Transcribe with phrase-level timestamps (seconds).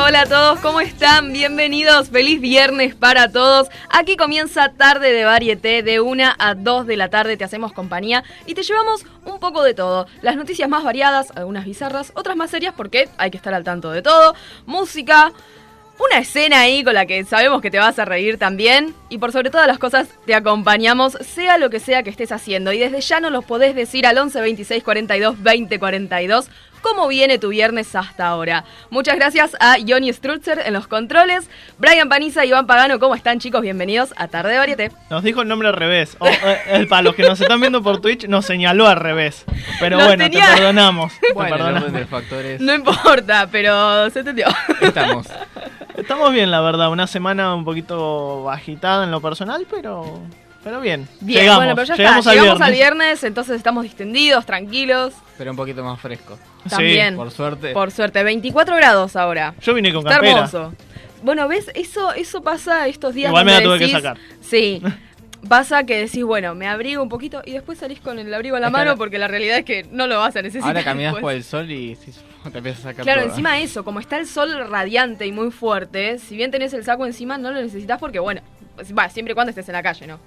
[0.00, 1.32] Hola, a todos, ¿cómo están?
[1.32, 3.68] Bienvenidos, feliz viernes para todos.
[3.90, 8.22] Aquí comienza tarde de varieté, de 1 a 2 de la tarde te hacemos compañía
[8.46, 10.06] y te llevamos un poco de todo.
[10.22, 13.90] Las noticias más variadas, algunas bizarras, otras más serias porque hay que estar al tanto
[13.90, 14.34] de todo.
[14.66, 15.32] Música,
[15.98, 18.94] una escena ahí con la que sabemos que te vas a reír también.
[19.08, 22.72] Y por sobre todas las cosas, te acompañamos, sea lo que sea que estés haciendo.
[22.72, 26.50] Y desde ya nos los podés decir al 11 26 42 20 42
[26.82, 28.64] cómo viene tu viernes hasta ahora.
[28.90, 31.48] Muchas gracias a Johnny Strutzer en los controles.
[31.78, 33.62] Brian Paniza y Iván Pagano, ¿cómo están chicos?
[33.62, 34.92] Bienvenidos a Tarde de Varieté.
[35.10, 36.16] Nos dijo el nombre al revés.
[36.20, 39.44] O, eh, para los que nos están viendo por Twitch, nos señaló al revés.
[39.80, 41.12] Pero Nos bueno, tenía- te perdonamos.
[41.20, 42.08] te Bueno, el perdonamos.
[42.08, 42.60] factores.
[42.60, 44.46] No importa, pero se entendió.
[44.80, 45.26] Estamos.
[45.96, 46.90] Estamos bien, la verdad.
[46.90, 50.20] Una semana un poquito agitada en lo personal, pero,
[50.68, 51.08] pero bien.
[51.20, 52.30] Bien, llegamos, bueno, pero ya llegamos está.
[52.30, 52.66] al Llegamos viernes.
[52.68, 55.14] al viernes, entonces estamos distendidos, tranquilos.
[55.38, 56.38] Pero un poquito más fresco.
[56.64, 56.68] Sí.
[56.70, 57.16] También.
[57.16, 57.72] Por suerte.
[57.72, 59.54] Por suerte, 24 grados ahora.
[59.62, 60.34] Yo vine con Está campera.
[60.36, 60.74] hermoso.
[61.22, 61.70] Bueno, ¿ves?
[61.74, 63.30] Eso, eso pasa estos días.
[63.30, 64.18] Igual me la tuve que sacar.
[64.42, 64.82] Sí.
[65.48, 68.60] Pasa que decís, bueno, me abrigo un poquito y después salís con el abrigo a
[68.60, 70.68] la Es mano porque la realidad es que no lo vas a necesitar.
[70.68, 71.96] Ahora caminas por el sol y
[72.52, 73.30] te empiezas a sacar Claro, todo.
[73.30, 77.06] encima eso, como está el sol radiante y muy fuerte, si bien tenés el saco
[77.06, 78.40] encima, no lo necesitas porque, bueno,
[78.98, 80.18] va, siempre y cuando estés en la calle, ¿no?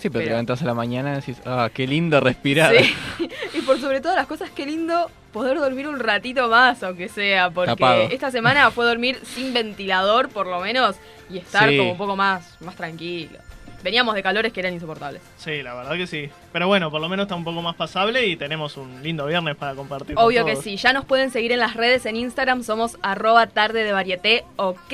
[0.00, 2.74] Sí, pero, pero- te levantas a la mañana y decís, ah, qué lindo respirar.
[2.76, 2.94] Sí.
[3.54, 7.50] y por sobre todas las cosas, qué lindo poder dormir un ratito más, aunque sea,
[7.50, 8.02] porque Tapado.
[8.10, 10.96] esta semana fue dormir sin ventilador, por lo menos,
[11.30, 11.76] y estar Sí.
[11.76, 13.38] como un poco más, más tranquilo.
[13.82, 15.22] Veníamos de calores que eran insoportables.
[15.38, 16.28] Sí, la verdad que sí.
[16.52, 19.56] Pero bueno, por lo menos está un poco más pasable y tenemos un lindo viernes
[19.56, 20.16] para compartir.
[20.16, 20.64] con Obvio que todos.
[20.64, 24.44] sí, ya nos pueden seguir en las redes, en Instagram somos arroba tarde de varieté,
[24.56, 24.92] ok.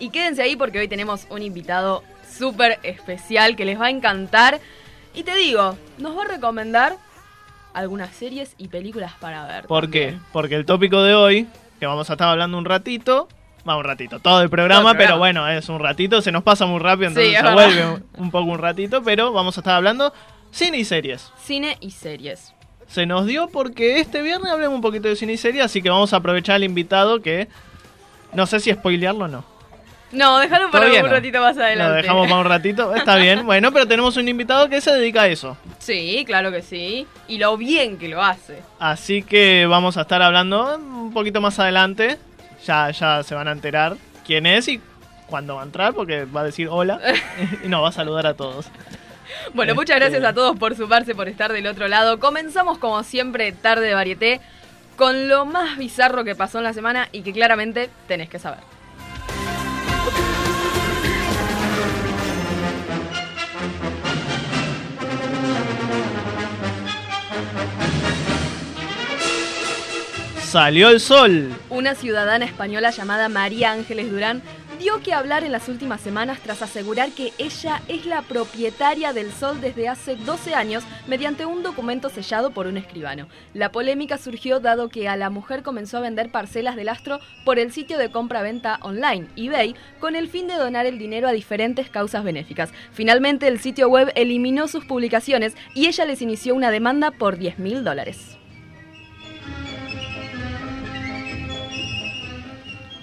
[0.00, 2.02] Y quédense ahí porque hoy tenemos un invitado
[2.36, 4.60] súper especial que les va a encantar.
[5.14, 6.96] Y te digo, nos va a recomendar
[7.74, 9.66] algunas series y películas para ver.
[9.66, 10.18] ¿Por qué?
[10.32, 11.46] Porque el tópico de hoy,
[11.78, 13.28] que vamos a estar hablando un ratito,
[13.68, 15.08] va un ratito, todo el programa, Todo el programa.
[15.14, 18.04] pero bueno, es un ratito, se nos pasa muy rápido, entonces es se vuelve un,
[18.16, 20.12] un poco un ratito, pero vamos a estar hablando
[20.52, 21.32] cine y series.
[21.42, 22.52] Cine y series.
[22.86, 25.90] Se nos dio porque este viernes hablemos un poquito de cine y series, así que
[25.90, 27.48] vamos a aprovechar al invitado que
[28.32, 29.44] no sé si spoilearlo o no.
[30.12, 31.12] No, déjalo para Todavía un no.
[31.16, 31.96] ratito más Lo adelante.
[32.02, 35.26] dejamos para un ratito, está bien, bueno, pero tenemos un invitado que se dedica a
[35.28, 35.56] eso.
[35.78, 37.06] Sí, claro que sí.
[37.28, 38.62] Y lo bien que lo hace.
[38.78, 42.18] Así que vamos a estar hablando un poquito más adelante.
[42.64, 44.80] Ya, ya se van a enterar quién es y
[45.26, 47.00] cuándo va a entrar, porque va a decir hola
[47.64, 48.66] y nos va a saludar a todos.
[49.54, 52.20] Bueno, muchas Este- gracias a todos por sumarse, por estar del otro lado.
[52.20, 54.40] Comenzamos como siempre tarde de varieté
[54.96, 58.60] con lo más bizarro que pasó en la semana y que claramente tenés que saber.
[70.56, 71.54] Salió el sol.
[71.68, 74.40] Una ciudadana española llamada María Ángeles Durán
[74.78, 79.32] dio que hablar en las últimas semanas tras asegurar que ella es la propietaria del
[79.32, 83.28] sol desde hace 12 años mediante un documento sellado por un escribano.
[83.52, 87.58] La polémica surgió dado que a la mujer comenzó a vender parcelas del astro por
[87.58, 91.90] el sitio de compra-venta online eBay con el fin de donar el dinero a diferentes
[91.90, 92.70] causas benéficas.
[92.92, 97.58] Finalmente el sitio web eliminó sus publicaciones y ella les inició una demanda por 10
[97.58, 98.38] mil dólares.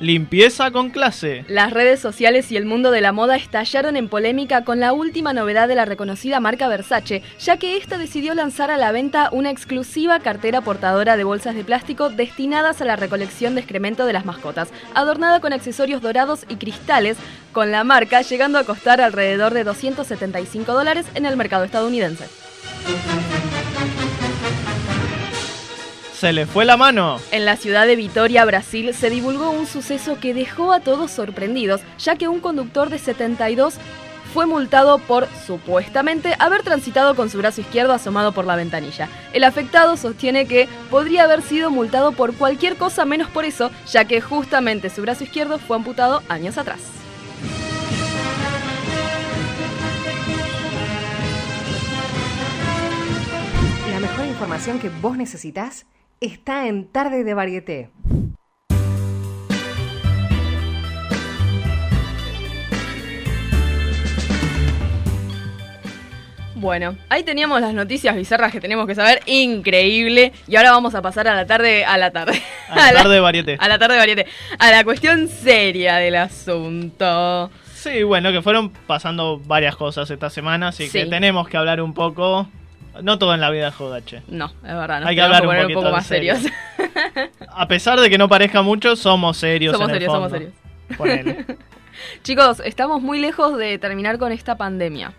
[0.03, 1.45] Limpieza con clase.
[1.47, 5.31] Las redes sociales y el mundo de la moda estallaron en polémica con la última
[5.31, 9.49] novedad de la reconocida marca Versace, ya que esta decidió lanzar a la venta una
[9.49, 14.25] exclusiva cartera portadora de bolsas de plástico destinadas a la recolección de excremento de las
[14.25, 17.15] mascotas, adornada con accesorios dorados y cristales,
[17.53, 22.25] con la marca llegando a costar alrededor de 275 dólares en el mercado estadounidense.
[26.23, 27.19] Se le fue la mano.
[27.31, 31.81] En la ciudad de Vitoria, Brasil, se divulgó un suceso que dejó a todos sorprendidos,
[31.99, 33.73] ya que un conductor de 72
[34.33, 39.09] fue multado por, supuestamente, haber transitado con su brazo izquierdo asomado por la ventanilla.
[39.33, 44.05] El afectado sostiene que podría haber sido multado por cualquier cosa menos por eso, ya
[44.05, 46.79] que justamente su brazo izquierdo fue amputado años atrás.
[54.43, 55.85] información que vos necesitas
[56.23, 57.89] está en Tarde de Varieté.
[66.55, 70.31] Bueno, ahí teníamos las noticias bizarras que tenemos que saber, increíble.
[70.47, 72.41] Y ahora vamos a pasar a la tarde, a la tarde.
[72.69, 73.57] A la tarde de varieté.
[73.59, 74.25] A la tarde de variete.
[74.59, 77.51] A la cuestión seria del asunto.
[77.73, 81.93] Sí, bueno, que fueron pasando varias cosas esta semana, así que tenemos que hablar un
[81.93, 82.47] poco.
[83.01, 84.21] No todo en la vida es jodache.
[84.27, 86.35] No, es verdad, nos Hay que hablar un poner poquito poco más serio.
[86.35, 86.53] serios.
[87.49, 89.73] A pesar de que no parezca mucho, somos serios.
[89.73, 90.51] somos en el serios, somos serios.
[90.97, 91.45] Ponele.
[92.23, 95.13] Chicos, estamos muy lejos de terminar con esta pandemia.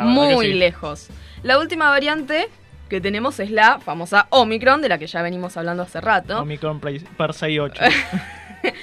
[0.00, 0.54] Muy sí.
[0.54, 1.08] lejos.
[1.42, 2.48] La última variante
[2.88, 6.40] que tenemos es la famosa Omicron, de la que ya venimos hablando hace rato.
[6.40, 7.82] Omicron Pre- Persei 8.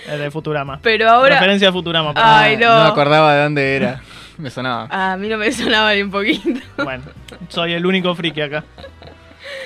[0.10, 0.80] es de Futurama.
[0.82, 1.36] Pero ahora.
[1.36, 2.14] Referencia a Futurama.
[2.16, 2.76] Ay, no.
[2.78, 4.02] No me acordaba de dónde era.
[4.42, 4.88] Me sonaba.
[4.90, 6.60] A mí no me sonaba ni un poquito.
[6.84, 7.04] Bueno,
[7.50, 8.64] soy el único friki acá.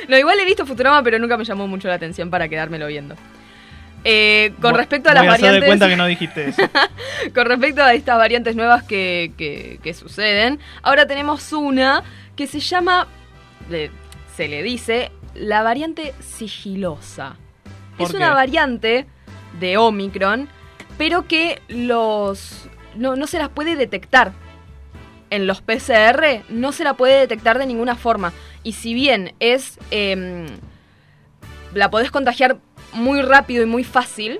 [0.09, 3.15] No, igual he visto Futurama, pero nunca me llamó mucho la atención para quedármelo viendo.
[4.03, 5.67] Eh, con Voy- respecto a las voy hacer de variantes.
[5.69, 6.61] cuenta que no dijiste eso.
[7.33, 12.03] Con respecto a estas variantes nuevas que, que- que suceden, ahora tenemos una
[12.35, 13.07] que se llama,
[13.69, 13.89] le-
[14.35, 17.35] se le dice, la variante sigilosa.
[17.97, 18.17] ¿Por Es qué?
[18.17, 19.07] una variante
[19.59, 20.49] de Omicron,
[20.99, 24.33] pero que los no, no se las puede detectar.
[25.29, 28.31] En los PCR no se la puede detectar de ninguna forma.
[28.63, 29.79] Y si bien es...
[29.91, 30.45] em,
[31.73, 32.57] la podés contagiar
[32.93, 34.37] muy rápido y muy fácil,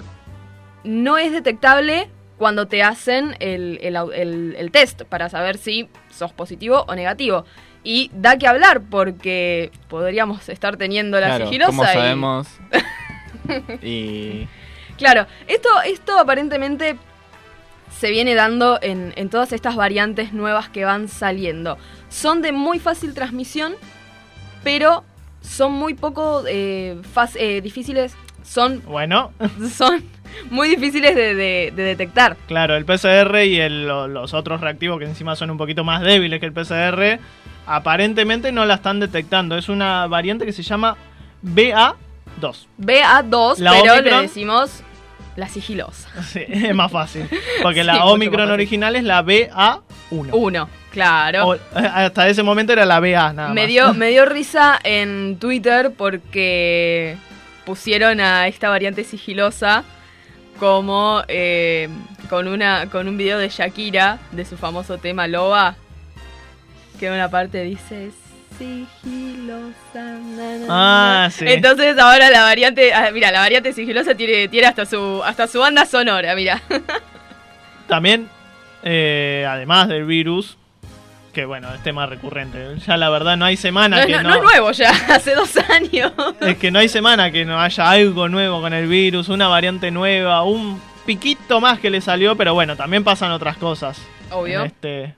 [0.86, 5.90] no es detectable cuando te hacen el, el au- el- el test para saber si
[6.10, 7.46] sos positivo o negativo.
[7.84, 12.48] Y da que hablar porque podríamos estar teniendo la claro, sigilosa como y- sabemos.
[13.82, 14.48] y
[14.98, 16.96] Claro, esto, esto aparentemente
[18.06, 21.80] se viene dando en, en todas estas variantes nuevas que van saliendo.
[22.08, 23.74] Son de muy fácil transmisión,
[24.64, 25.04] pero
[25.42, 27.02] son muy poco eh,
[27.34, 28.16] eh, difíciles.
[28.44, 29.32] Son, Bueno,
[29.76, 30.04] son
[30.52, 32.38] muy difíciles de, de- de detectar.
[32.48, 36.40] claro, el PCR y el- los otros reactivos que encima son un poquito más débiles
[36.40, 37.18] que el PCR,
[37.66, 39.58] aparentemente no la están detectando.
[39.58, 40.96] Es una variante que se llama
[41.44, 41.96] BA2.
[42.80, 44.84] BA2, La pero le Omicron- decimos
[45.36, 46.10] la sigilosa.
[46.32, 47.28] Sí, es más fácil.
[47.62, 49.82] Porque Sí, la Omicron original es la BA1.
[50.32, 51.48] Uno, claro.
[51.50, 53.68] O- hasta ese momento era la BA nada Me más.
[53.68, 57.18] dio, me dio risa en Twitter porque
[57.66, 59.84] pusieron a esta variante sigilosa
[60.60, 61.90] como eh,
[62.30, 65.76] con una con un video de Shakira de su famoso tema Loba
[67.00, 68.06] que en una parte dice
[68.58, 71.30] sigilosa na, na, Ah, na".
[71.32, 71.46] sí.
[71.48, 75.60] entonces ahora la variante ah, mira la variante sigilosa tiene tiene hasta su hasta su
[75.60, 76.62] banda sonora mira
[77.88, 78.28] También,
[78.82, 80.58] eh, además del virus,
[81.34, 82.78] que bueno, es tema recurrente.
[82.88, 84.30] Ya la verdad no hay semana no, que no- no...
[84.30, 86.12] no es nuevo ya hace dos años
[86.42, 89.92] Es que no hay semana que no haya algo nuevo con el virus, una variante
[89.92, 94.02] nueva, un piquito más que le salió, pero bueno, también pasan otras cosas
[94.32, 95.14] obvio en este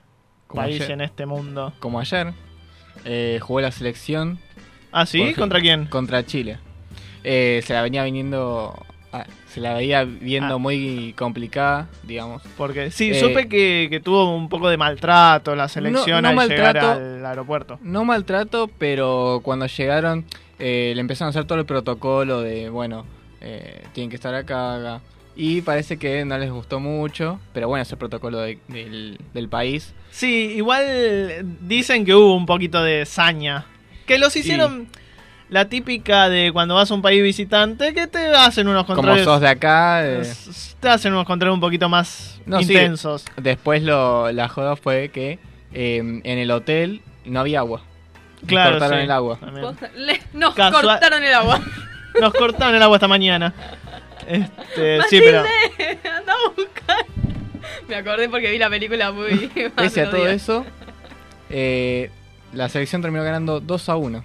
[0.46, 0.90] Como país, ayer.
[0.90, 1.72] en este mundo.
[1.80, 2.34] como ayer,
[3.04, 4.38] eh, jugó la selección
[4.92, 5.18] ¿Ah, sí?
[5.20, 5.34] Por.
[5.34, 5.86] ¿Contra quién?
[5.86, 6.58] contra Chile.
[7.24, 8.74] Eh, se la venía viniendo.
[9.12, 10.58] ah, se la veía viendo Ah.
[10.58, 12.42] muy complicada, digamos.
[12.56, 16.48] Porque sí, Eh, supe que, que tuvo un poco de maltrato la selección no al
[16.48, 16.90] llegar maltrato.
[16.92, 17.78] al aeropuerto.
[17.82, 20.24] No maltrato, pero cuando llegaron
[20.58, 23.04] eh, le empezaron a hacer todo el protocolo de, bueno,
[23.40, 25.00] eh, tienen que estar acá, acá.
[25.40, 29.48] Y parece que no les gustó mucho, pero bueno, es el protocolo de- del, del
[29.48, 29.94] país.
[30.10, 30.84] Sí, igual
[31.60, 33.64] dicen que hubo un poquito de saña.
[34.04, 34.88] Que los hicieron
[35.48, 39.24] la típica de cuando vas a un país visitante, que te hacen unos Como controles.
[39.24, 40.22] sos de acá, eh,
[40.80, 42.64] Te hacen unos controles un poquito más No, sí.
[42.72, 43.24] intensos.
[43.36, 45.38] después lo, la joda fue que
[45.72, 47.82] eh, en el hotel no había agua.
[48.44, 49.04] Claro, cortaron sí.
[49.04, 49.38] el agua.
[49.96, 51.60] Le- nos Casual- cortaron el agua.
[52.20, 53.54] Nos cortaron el agua esta mañana.
[54.28, 55.40] Este, sí, pero
[56.16, 57.06] anda a buscar.
[57.88, 59.48] Me acordé porque vi la película muy.
[59.76, 60.34] Pese a todo días.
[60.42, 60.66] eso,
[61.50, 62.10] eh,
[62.52, 64.24] la selección terminó ganando 2 a 1.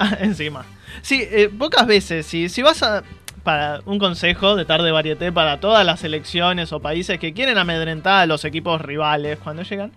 [0.00, 0.66] Ah, encima.
[1.02, 2.26] Sí, eh, pocas veces.
[2.26, 3.02] Si, si vas a.
[3.44, 8.22] Para un consejo de tarde varieté para todas las selecciones o países que quieren amedrentar
[8.22, 9.92] a los equipos rivales cuando llegan,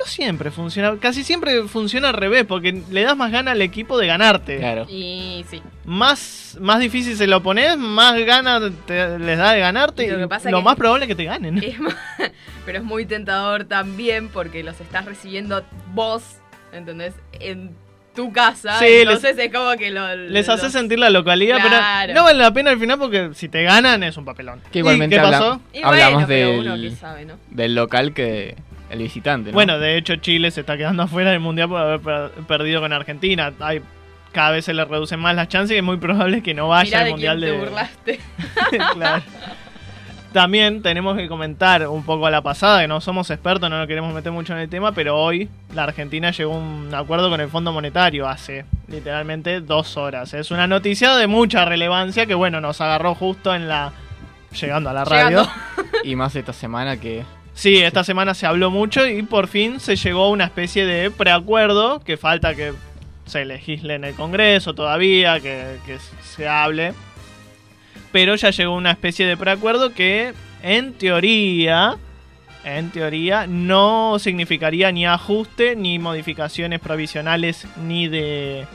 [0.00, 0.96] no siempre funciona.
[0.98, 4.58] Casi siempre funciona al revés, porque le das más gana al equipo de ganarte.
[4.58, 4.86] Claro.
[4.88, 5.62] Y sí.
[5.84, 10.04] Más, más difícil se lo pones, más ganas te- les da de ganarte.
[10.06, 11.62] Y lo Y que pasa lo que- más probable es que te ganen.
[11.62, 11.94] Es más-
[12.66, 15.62] pero es muy tentador también porque los estás recibiendo
[15.94, 16.22] vos,
[16.72, 17.14] ¿entendés?
[17.32, 17.74] En
[18.14, 18.78] tu casa.
[18.80, 20.16] Sí, entonces es como que lo.
[20.16, 22.06] Les los- hace sentir la localidad, Claro.
[22.08, 24.60] pero no vale la pena al final porque si te ganan es un papelón.
[24.72, 25.60] Que ¿Y igualmente qué habla- pasó?
[25.72, 27.34] Y hablamos bueno, del, uno que sabe, ¿no?
[27.50, 28.56] del local que
[28.90, 29.50] el visitante.
[29.50, 29.54] ¿no?
[29.54, 32.92] Bueno, de hecho Chile se está quedando afuera del Mundial por haber per- perdido con
[32.92, 33.52] Argentina.
[33.60, 33.80] Hay
[34.32, 36.84] cada vez se le reducen más las chances y es muy probable que no vaya
[36.84, 37.56] Mirá al de Mundial quién de...
[37.56, 38.20] te burlaste.
[38.94, 39.22] Claro.
[40.32, 43.88] También tenemos que comentar un poco a la pasada, que no somos expertos, no nos
[43.88, 47.40] queremos meter mucho en el tema, pero hoy la Argentina llegó a un acuerdo con
[47.40, 50.32] el Fondo Monetario hace literalmente dos horas.
[50.32, 53.92] Es una noticia de mucha relevancia que, bueno, nos agarró justo en la...
[54.52, 55.40] llegando a la radio.
[55.40, 55.50] Llegando.
[56.04, 57.24] Y más esta semana que
[57.60, 61.10] Sí, esta semana se habló mucho y por fin se llegó a una especie de
[61.10, 62.72] preacuerdo que falta que
[63.26, 66.94] se legisle en el Congreso todavía, que, que se hable.
[68.12, 71.98] Pero ya llegó una especie de preacuerdo que en teoría,
[72.64, 78.66] en teoría, no significaría ni ajuste ni modificaciones provisionales ni de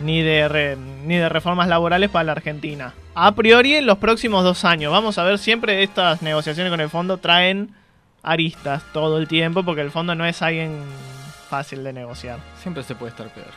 [0.00, 2.94] ni de ni de reformas laborales para la Argentina.
[3.16, 4.92] A priori en los próximos dos años.
[4.92, 7.79] Vamos a ver, siempre estas negociaciones con el fondo traen
[8.22, 10.82] aristas todo el tiempo porque el fondo no es alguien
[11.48, 12.38] fácil de negociar.
[12.60, 13.50] siempre se puede estar peor.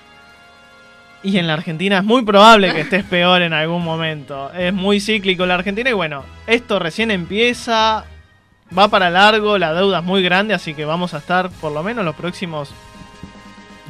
[1.21, 4.51] Y en la Argentina es muy probable que estés peor en algún momento.
[4.53, 8.03] Es muy cíclico la Argentina y bueno, esto recién empieza,
[8.77, 11.81] va para largo, la deuda es muy grande, así que vamos a estar por lo
[11.81, 12.71] menos los próximos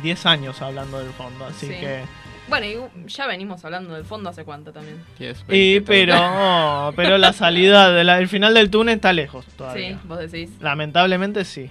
[0.03, 1.45] 10 años hablando del fondo.
[1.45, 1.73] Así Sí.
[1.73, 2.03] que...
[2.49, 5.01] Bueno, y ya venimos hablando del fondo hace cuánto también.
[5.19, 5.85] Y 20, 30.
[5.85, 9.91] pero, pero la salida, de la- el final del túnel está lejos todavía.
[9.91, 10.49] Sí, vos decís.
[10.59, 11.69] Lamentablemente sí.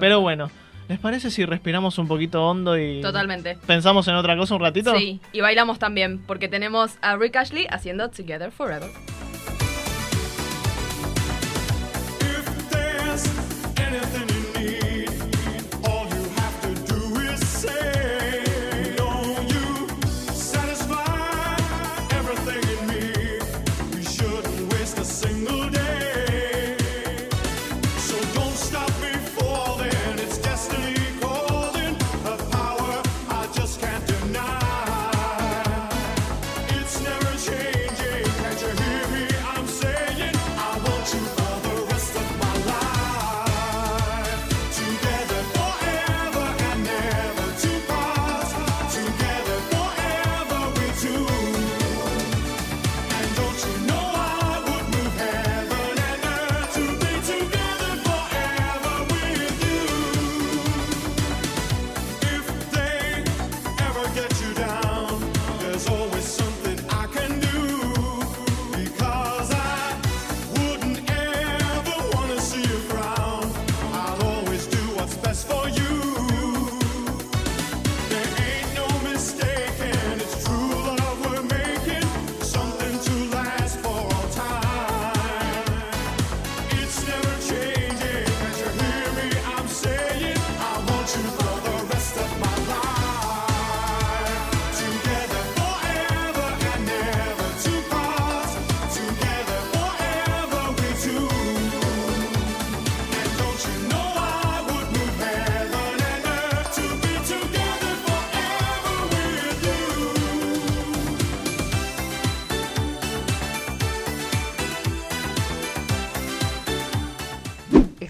[0.00, 0.50] Pero bueno,
[0.88, 3.56] ¿les parece si respiramos un poquito hondo y Totalmente.
[3.66, 4.94] pensamos en otra cosa un ratito?
[4.96, 8.90] Sí, y bailamos también, porque tenemos a Rick Ashley haciendo Together Forever.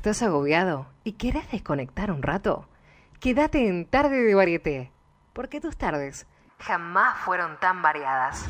[0.07, 2.69] ¿Estás agobiado y querés desconectar un rato?
[3.19, 4.93] Quédate en Tarde de Varieté,
[5.33, 6.29] porque tus tardes
[6.61, 8.47] jamás fueron tan variadas.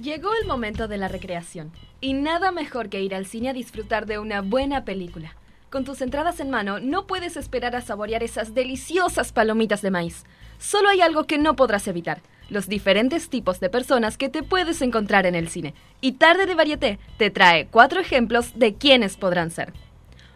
[0.00, 4.06] Llegó el momento de la recreación, y nada mejor que ir al cine a disfrutar
[4.06, 5.36] de una buena película.
[5.68, 10.24] Con tus entradas en mano, no puedes esperar a saborear esas deliciosas palomitas de maíz.
[10.56, 14.82] Solo hay algo que no podrás evitar, los diferentes tipos de personas que te puedes
[14.82, 15.74] encontrar en el cine.
[16.00, 19.72] Y Tarde de Varieté te trae cuatro ejemplos de quiénes podrán ser.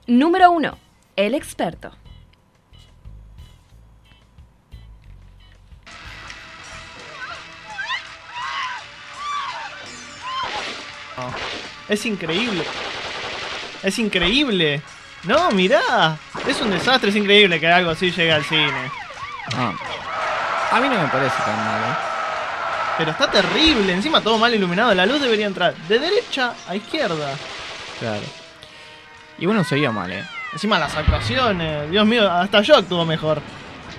[0.07, 0.79] Número 1.
[1.17, 1.93] El experto.
[11.89, 12.63] Es increíble.
[13.83, 14.81] Es increíble.
[15.25, 16.19] No, mirá.
[16.47, 18.91] Es un desastre, es increíble que algo así llegue al cine.
[19.55, 19.75] Ah.
[20.71, 21.97] A mí no me parece tan mal, ¿eh?
[22.99, 24.95] Pero está terrible, encima todo mal iluminado.
[24.95, 27.35] La luz debería entrar de derecha a izquierda.
[27.99, 28.23] Claro.
[29.39, 30.25] Y bueno, seguía mal, ¿eh?
[30.53, 31.91] Encima las actuaciones.
[31.91, 33.41] Dios mío, hasta yo actúo mejor.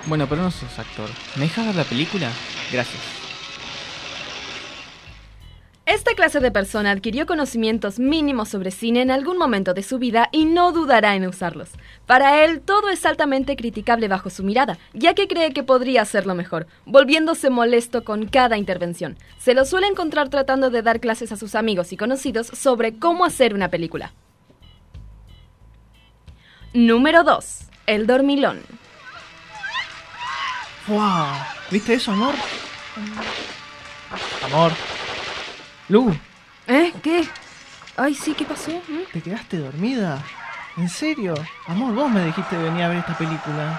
[0.06, 1.08] Bueno, pero no sos actor.
[1.36, 2.28] ¿Me dejas ver la película?
[2.70, 3.21] Gracias.
[5.84, 10.28] Esta clase de persona adquirió conocimientos mínimos sobre cine en algún momento de su vida
[10.30, 11.70] y no dudará en usarlos.
[12.06, 16.36] Para él, todo es altamente criticable bajo su mirada, ya que cree que podría hacerlo
[16.36, 19.18] mejor, volviéndose molesto con cada intervención.
[19.38, 23.24] Se lo suele encontrar tratando de dar clases a sus amigos y conocidos sobre cómo
[23.24, 24.12] hacer una película.
[26.72, 27.58] Número 2.
[27.88, 28.60] El dormilón.
[30.86, 31.26] ¡Wow!
[31.72, 32.34] ¿Viste eso, amor?
[34.44, 34.72] Amor.
[35.92, 36.10] Lu,
[36.68, 36.90] ¿Eh?
[37.02, 37.28] ¿Qué?
[37.98, 38.70] Ay, sí, ¿qué pasó?
[38.70, 39.12] ¿Mm?
[39.12, 40.24] ¿te quedaste dormida?
[40.78, 41.34] ¿En serio?
[41.66, 43.78] Amor, vos me dijiste venía a ver esta película.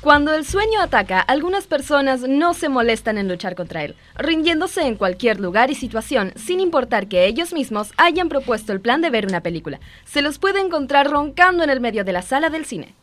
[0.00, 4.94] Cuando el sueño ataca, algunas personas no se molestan en luchar contra él, rindiéndose en
[4.94, 9.26] cualquier lugar y situación, sin importar que ellos mismos hayan propuesto el plan de ver
[9.26, 9.80] una película.
[10.04, 12.94] Se los puede encontrar roncando en el medio de la sala del cine.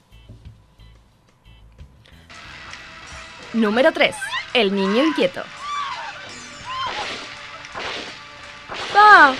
[3.54, 4.16] Número 3.
[4.54, 5.42] El niño inquieto.
[8.94, 9.34] Pa,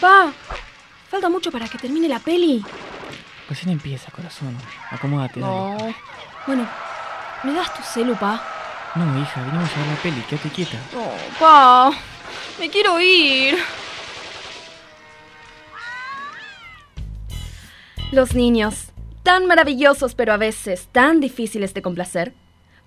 [0.00, 0.32] pa,
[1.10, 2.64] falta mucho para que termine la peli.
[3.48, 4.56] Recién empieza, corazón.
[4.90, 5.52] Acomódate, dale.
[5.52, 5.94] No.
[6.46, 6.68] Bueno,
[7.42, 8.40] ¿me das tu celu, pa?
[8.94, 10.78] No, hija, venimos a ver la peli, quédate quieta.
[10.96, 11.90] Oh, pa,
[12.60, 13.58] me quiero ir.
[18.12, 18.92] Los niños,
[19.22, 22.34] tan maravillosos pero a veces tan difíciles de complacer.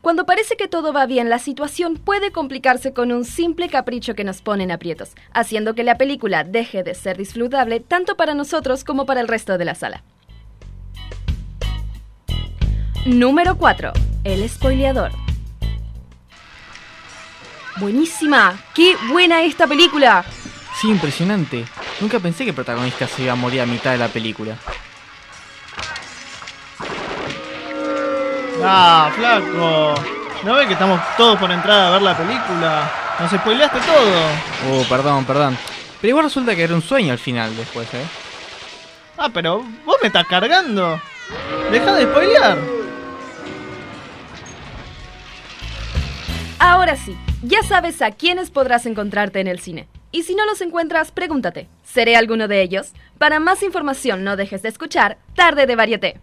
[0.01, 4.23] Cuando parece que todo va bien, la situación puede complicarse con un simple capricho que
[4.23, 8.83] nos pone en aprietos, haciendo que la película deje de ser disfrutable tanto para nosotros
[8.83, 10.03] como para el resto de la sala.
[13.05, 13.93] Número 4.
[14.23, 15.11] El spoileador.
[17.79, 18.59] Buenísima.
[18.73, 20.25] ¡Qué buena esta película!
[20.79, 21.65] Sí, impresionante.
[21.99, 24.57] Nunca pensé que el protagonista se iba a morir a mitad de la película.
[28.63, 29.95] ¡Ah, flaco!
[30.43, 32.91] ¿No ves que estamos todos por entrar a ver la película?
[33.19, 34.79] Nos spoileaste todo.
[34.79, 35.57] Oh, perdón, perdón.
[35.99, 38.05] Pero igual resulta que era un sueño al final después, ¿eh?
[39.17, 40.99] Ah, pero vos me estás cargando.
[41.71, 42.57] Deja de spoilear.
[46.57, 49.87] Ahora sí, ya sabes a quiénes podrás encontrarte en el cine.
[50.11, 52.93] Y si no los encuentras, pregúntate, ¿seré alguno de ellos?
[53.17, 56.19] Para más información no dejes de escuchar Tarde de Varieté.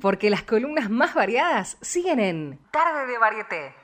[0.00, 3.74] Porque las columnas más variadas siguen en Tarde de Varieté.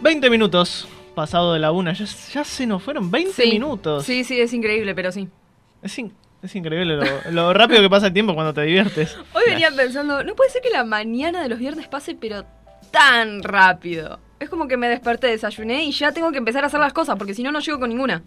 [0.00, 1.92] Veinte minutos pasado de la una.
[1.92, 4.04] Ya, ya se nos fueron 20 minutos.
[4.04, 5.28] Sí, sí, es increíble, pero sí.
[5.82, 9.16] Es, in- es increíble lo, lo rápido que pasa el tiempo cuando te diviertes.
[9.32, 12.44] Hoy venía pensando, no puede ser que la mañana de los viernes pase, pero
[12.90, 14.20] tan rápido.
[14.38, 17.16] Es como que me desperté, desayuné y ya tengo que empezar a hacer las cosas,
[17.16, 18.22] porque si no, no llego con ninguna.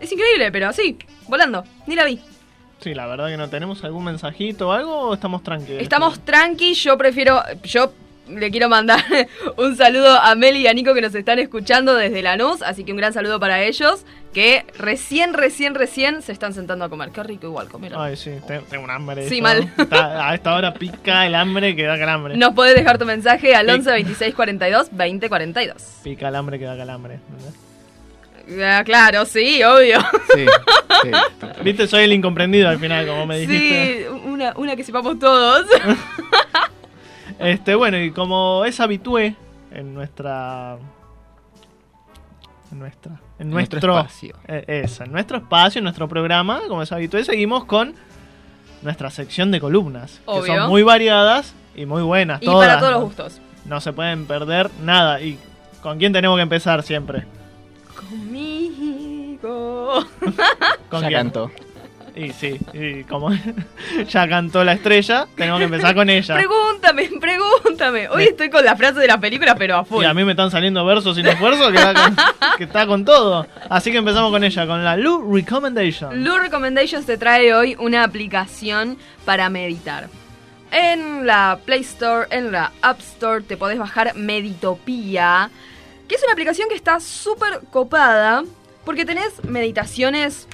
[0.00, 0.98] Es increíble, pero así,
[1.28, 1.64] volando.
[1.86, 2.20] Ni la vi.
[2.80, 3.48] Sí, la verdad que no.
[3.48, 5.82] ¿Tenemos algún mensajito o algo o estamos tranquilos?
[5.82, 7.92] Estamos tranqui, yo prefiero, yo
[8.28, 9.02] le quiero mandar
[9.56, 12.92] un saludo a Meli y a Nico que nos están escuchando desde Lanús, así que
[12.92, 17.10] un gran saludo para ellos, que recién, recién, recién se están sentando a comer.
[17.10, 17.92] Qué rico igual comer.
[17.96, 19.28] Ay, sí, te- tengo un hambre.
[19.28, 19.42] Sí, esto.
[19.44, 19.72] mal.
[19.78, 22.36] Está- a esta hora pica el hambre que da calambre.
[22.36, 23.72] Nos podés dejar tu mensaje al Sí.
[23.72, 25.82] 11 26 42 20 42.
[26.02, 27.20] Pica el hambre que da calambre.
[27.30, 27.54] ¿entendés?
[28.62, 29.98] Ah, claro, sí, obvio.
[30.34, 30.44] Sí,
[31.02, 31.10] sí.
[31.62, 34.06] Viste, soy el incomprendido al final, como me dijiste.
[34.10, 35.64] Sí, una, una que sepamos todos.
[37.38, 39.34] Este, bueno, y como es habitué
[39.72, 40.78] en nuestra.
[42.72, 43.20] En nuestra.
[43.38, 43.98] En Nuestro nuestro.
[44.00, 44.36] espacio.
[44.48, 47.94] eh, eso, en nuestro espacio, en nuestro programa, como es habitué, seguimos con
[48.82, 50.20] nuestra sección de columnas.
[50.26, 52.42] Que son muy variadas y muy buenas.
[52.42, 52.98] y todas, para todos ¿no?
[52.98, 53.40] los gustos.
[53.64, 55.20] No se pueden perder nada.
[55.20, 55.38] ¿Y
[55.82, 57.24] con quién tenemos que empezar siempre?
[57.96, 60.04] Conmigo.
[60.90, 61.12] ¿Con ya quién?
[61.20, 61.50] cantó.
[62.16, 63.30] Y sí, y como
[64.08, 66.34] ya cantó la estrella, tenemos que empezar con ella.
[66.36, 68.08] Pregúntame, pregúntame.
[68.08, 70.04] Hoy estoy con la frase de la película, pero a full.
[70.04, 72.16] Y a mí me están saliendo versos sin esfuerzo que, va con-
[72.58, 73.48] que está con todo.
[73.68, 76.22] Así que empezamos con ella, con la Lu Recommendation.
[76.22, 80.08] Lu Recommendations te trae hoy una aplicación para meditar.
[80.70, 85.50] En la Play Store, en la App Store, te podés bajar Meditopía,
[86.08, 88.44] que es una aplicación que está súper copada
[88.84, 90.46] porque tenés meditaciones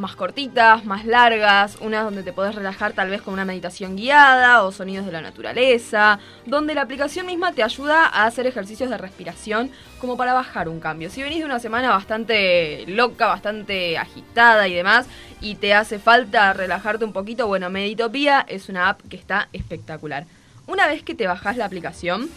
[0.00, 4.64] más cortitas, más largas, unas donde te podés relajar tal vez con una meditación guiada
[4.64, 8.98] o sonidos de la naturaleza, donde la aplicación misma te ayuda a hacer ejercicios de
[8.98, 11.10] respiración como para bajar un cambio.
[11.10, 15.06] Si venís de una semana bastante loca, bastante agitada y demás,
[15.40, 20.24] y te hace falta relajarte un poquito, bueno, Meditopía es una app que está espectacular.
[20.66, 22.28] Una vez que te bajás la aplicación,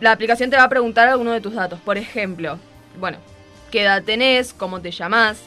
[0.00, 1.78] la aplicación te va a preguntar algunos de tus datos.
[1.80, 2.58] Por ejemplo,
[2.98, 3.18] bueno,
[3.70, 5.40] qué edad tenés, cómo te llamás,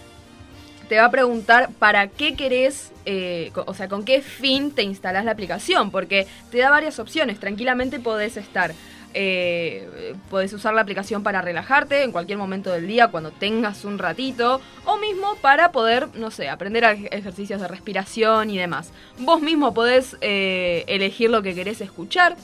[0.87, 5.25] te va a preguntar para qué querés, eh, o sea, con qué fin te instalás
[5.25, 7.39] la aplicación, porque te da varias opciones.
[7.39, 8.73] Tranquilamente podés estar,
[9.13, 13.97] eh, podés usar la aplicación para relajarte en cualquier momento del día, cuando tengas un
[13.97, 18.91] ratito, o mismo para poder, no sé, aprender ejercicios de respiración y demás.
[19.19, 22.35] Vos mismo podés eh, elegir lo que querés escuchar.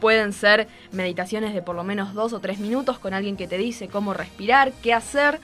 [0.00, 3.58] Pueden ser meditaciones de por lo menos dos o tres minutos con alguien que te
[3.58, 5.40] dice cómo respirar, qué hacer.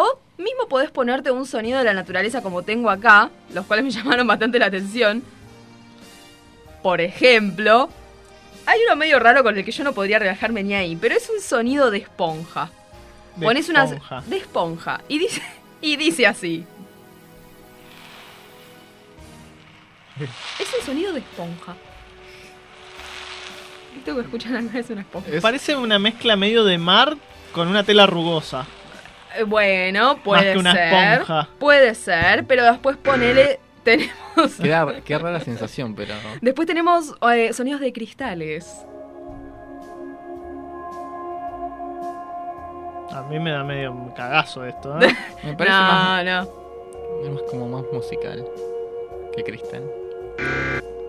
[0.00, 3.90] O mismo podés ponerte un sonido de la naturaleza como tengo acá, los cuales me
[3.96, 5.24] llamaron bastante la atención.
[6.84, 7.88] Por ejemplo,
[8.64, 11.28] hay uno medio raro con el que yo no podría relajarme ni ahí, pero es
[11.28, 12.70] un sonido de esponja.
[13.34, 15.42] De Pones una de esponja y dice
[15.80, 16.64] y dice así.
[20.60, 21.74] Es un sonido de esponja.
[23.96, 25.30] Esto que escuchan acá es una esponja.
[25.30, 27.16] Es- Parece una mezcla medio de mar
[27.52, 28.66] con una tela rugosa.
[29.36, 31.12] Eh, Bueno, puede que una ser.
[31.12, 31.48] esponja.
[31.58, 33.60] Puede ser, pero después ponele.
[33.84, 34.12] Tenemos.
[34.60, 36.14] Qué, qué rara sensación, pero.
[36.42, 38.66] Después tenemos eh, sonidos de cristales.
[43.12, 45.06] A mí me da medio un cagazo esto, ¿eh?
[45.44, 46.42] Me parece no, más, no.
[47.24, 48.44] es más como más musical
[49.34, 49.82] que cristal.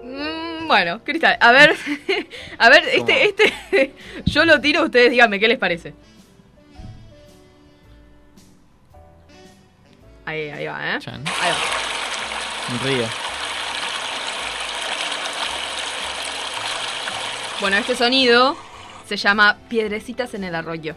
[0.03, 1.38] Mm, bueno, cristal.
[1.41, 1.75] A ver,
[2.58, 3.93] a ver, este, este,
[4.25, 5.93] yo lo tiro, ustedes díganme qué les parece.
[10.30, 11.00] Ahí, ahí va, ¿eh?
[11.00, 11.24] Chan.
[11.42, 12.74] Ahí va.
[12.74, 13.08] Un río.
[17.62, 18.56] Bueno, este sonido
[19.08, 20.94] se llama Piedrecitas en el arroyo.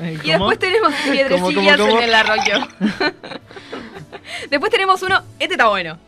[0.00, 1.98] Eh, Y después tenemos piedrecillas cómo?
[1.98, 2.66] en el arroyo.
[4.50, 5.98] después tenemos uno, este está bueno.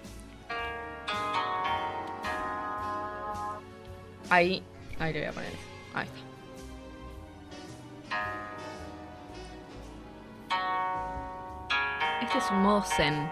[4.28, 4.60] Ahí,
[4.98, 5.52] ahí le voy a poner.
[5.94, 6.18] Ahí está.
[12.36, 13.30] Es un modo zen.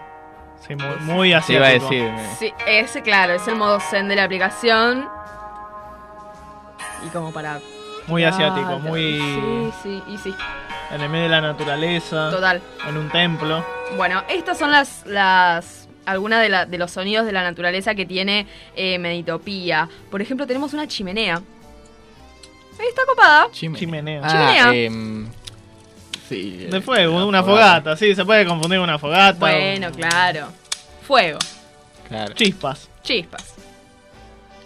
[0.65, 1.53] Sí, muy, muy Te así.
[1.53, 2.09] iba a decir.
[2.39, 5.07] Sí, ese claro, es el modo zen de la aplicación.
[7.05, 7.59] Y como para...
[8.07, 10.35] Muy asiático, muy Sí, sí, y sí,
[10.91, 12.29] en el medio de la naturaleza.
[12.31, 12.61] total.
[12.87, 13.63] En un templo.
[13.95, 18.05] Bueno, estas son las, las algunas de, la- de los sonidos de la naturaleza que
[18.05, 19.87] tiene eh, Meditopía.
[20.11, 21.35] Por ejemplo, tenemos una chimenea.
[22.79, 23.47] Ahí está copada.
[23.53, 24.21] Chime- Chimenea.
[24.21, 24.73] Ah, Chimenea.
[24.85, 25.27] em,
[26.33, 26.67] sí.
[26.69, 27.95] De fuego, una fogata.
[27.95, 29.39] Sí, se puede confundir con una fogata.
[29.39, 30.47] Bueno, claro.
[31.07, 31.39] Fuego.
[32.07, 32.33] Claro.
[32.33, 32.89] Chispas.
[33.03, 33.53] Chispas.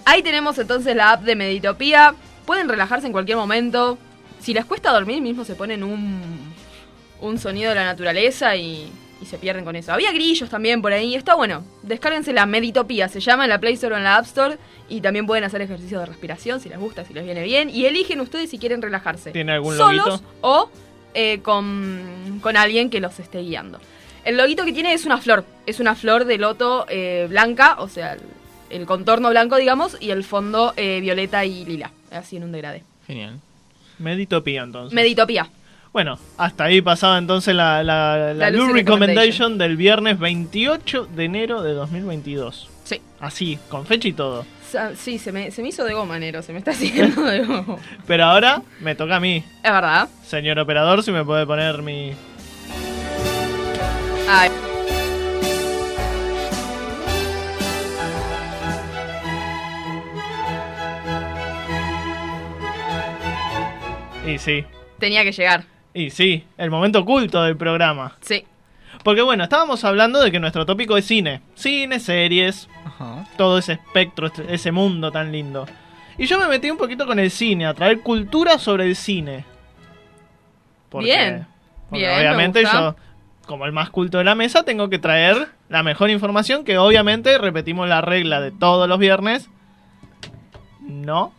[0.05, 2.15] Ahí tenemos entonces la app de Meditopía.
[2.45, 3.97] Pueden relajarse en cualquier momento.
[4.39, 6.53] Si les cuesta dormir, mismo se ponen un,
[7.19, 8.89] un sonido de la naturaleza y,
[9.21, 9.91] y se pierden con eso.
[9.91, 11.15] Había grillos también por ahí.
[11.15, 11.63] Está bueno.
[11.83, 13.09] Descárguense la Meditopía.
[13.09, 14.57] Se llama en la Play Store o en la App Store.
[14.87, 17.69] Y también pueden hacer ejercicios de respiración si les gusta, si les viene bien.
[17.69, 19.31] Y eligen ustedes si quieren relajarse.
[19.31, 20.23] ¿Tiene algún Solos loguito?
[20.41, 20.69] o
[21.19, 23.79] eh, con, con alguien que los esté guiando.
[24.23, 25.45] El loguito que tiene es una flor.
[25.65, 28.21] Es una flor de loto eh, blanca, o sea, el,
[28.69, 31.89] el contorno blanco, digamos, y el fondo eh, violeta y lila.
[32.11, 32.83] Así en un degradé.
[33.07, 33.39] Genial.
[33.97, 34.93] Meditopía entonces.
[34.93, 35.49] Meditopía.
[35.91, 41.73] Bueno, hasta ahí pasaba entonces la, la, la, Recommendation del viernes 28 de enero de
[41.73, 42.69] 2022.
[42.83, 43.01] Sí.
[43.19, 44.45] Así, con fecha y todo.
[44.95, 46.41] Sí, se me, se me hizo de goma, Nero.
[46.41, 47.77] Se me está haciendo de goma.
[48.07, 49.43] Pero ahora me toca a mí.
[49.63, 50.09] Es verdad.
[50.25, 52.13] Señor operador, si me puede poner mi...
[54.29, 54.49] Ay,
[64.25, 64.65] Y sí,
[64.99, 65.63] tenía que llegar.
[65.93, 68.17] y sí, el momento oculto del programa.
[68.21, 68.43] Sí.
[69.07, 71.39] Porque bueno, estábamos hablando de que nuestro tópico es cine.
[71.55, 73.23] Cine, series, Ajá.
[73.37, 75.65] todo ese espectro, este- ese mundo tan lindo.
[76.17, 79.45] Y yo me metí un poquito con el cine, a traer cultura sobre el cine.
[80.91, 81.47] Bien,
[81.89, 82.97] porque bien, me obviamente yo,
[83.45, 87.37] como el más culto de la mesa, tengo que traer la mejor información que obviamente
[87.37, 89.49] repetimos la regla de todos los viernes.
[90.81, 91.31] No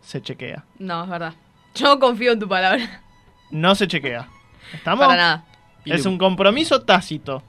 [0.00, 0.62] se chequea.
[0.78, 1.34] No, es verdad.
[1.74, 3.02] Yo confío en tu palabra.
[3.50, 4.28] No se chequea.
[4.72, 5.04] ¿Estamos?
[5.08, 5.44] Para nada.
[5.84, 7.42] Es un compromiso tácito.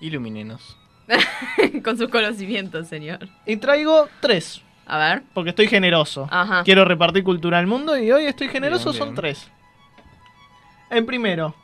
[0.00, 0.76] Ilumínenos.
[1.84, 3.28] Con sus conocimientos, señor.
[3.46, 4.62] Y traigo tres.
[4.86, 5.22] A ver.
[5.32, 6.28] Porque estoy generoso.
[6.30, 6.62] Ajá.
[6.64, 9.50] Quiero repartir cultura al mundo y hoy estoy generoso, Bien, son tres.
[10.90, 11.54] El primero.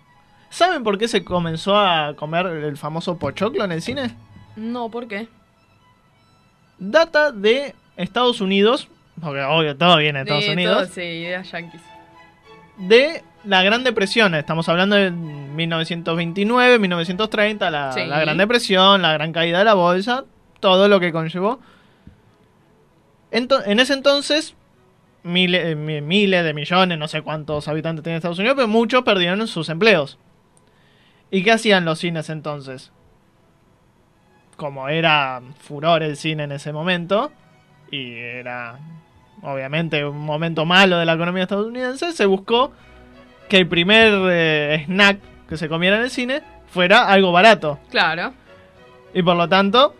[0.49, 4.17] ¿Saben por qué se comenzó a comer el famoso pochoclo en el cine?
[4.57, 5.29] No, ¿por qué?
[6.79, 8.89] Data de Estados Unidos,
[9.21, 11.83] porque obvio todo viene de Estados Sí, Unidos, todo, sí, ideas yankees.
[12.79, 14.35] de la Gran Depresión.
[14.35, 18.05] Estamos hablando de 1929, 1930, la, Sí.
[18.07, 20.25] la Gran Depresión, la gran caída de la bolsa,
[20.61, 21.61] todo lo que conllevó.
[23.33, 24.55] Ento- en ese entonces,
[25.23, 29.03] miles, eh, mi- miles de millones, no sé cuántos habitantes tiene Estados Unidos, pero muchos
[29.03, 30.19] perdieron sus empleos.
[31.31, 32.91] ¿Y qué hacían los cines entonces?
[34.57, 37.33] Como era furor el cine en ese momento,
[37.91, 38.79] y era
[39.43, 42.73] obviamente un momento malo de la economía estadounidense, se buscó
[43.51, 47.79] que el primer eh, snack que se comiera en el cine fuera algo barato.
[47.91, 48.33] Claro.
[49.13, 49.95] Y por lo tanto,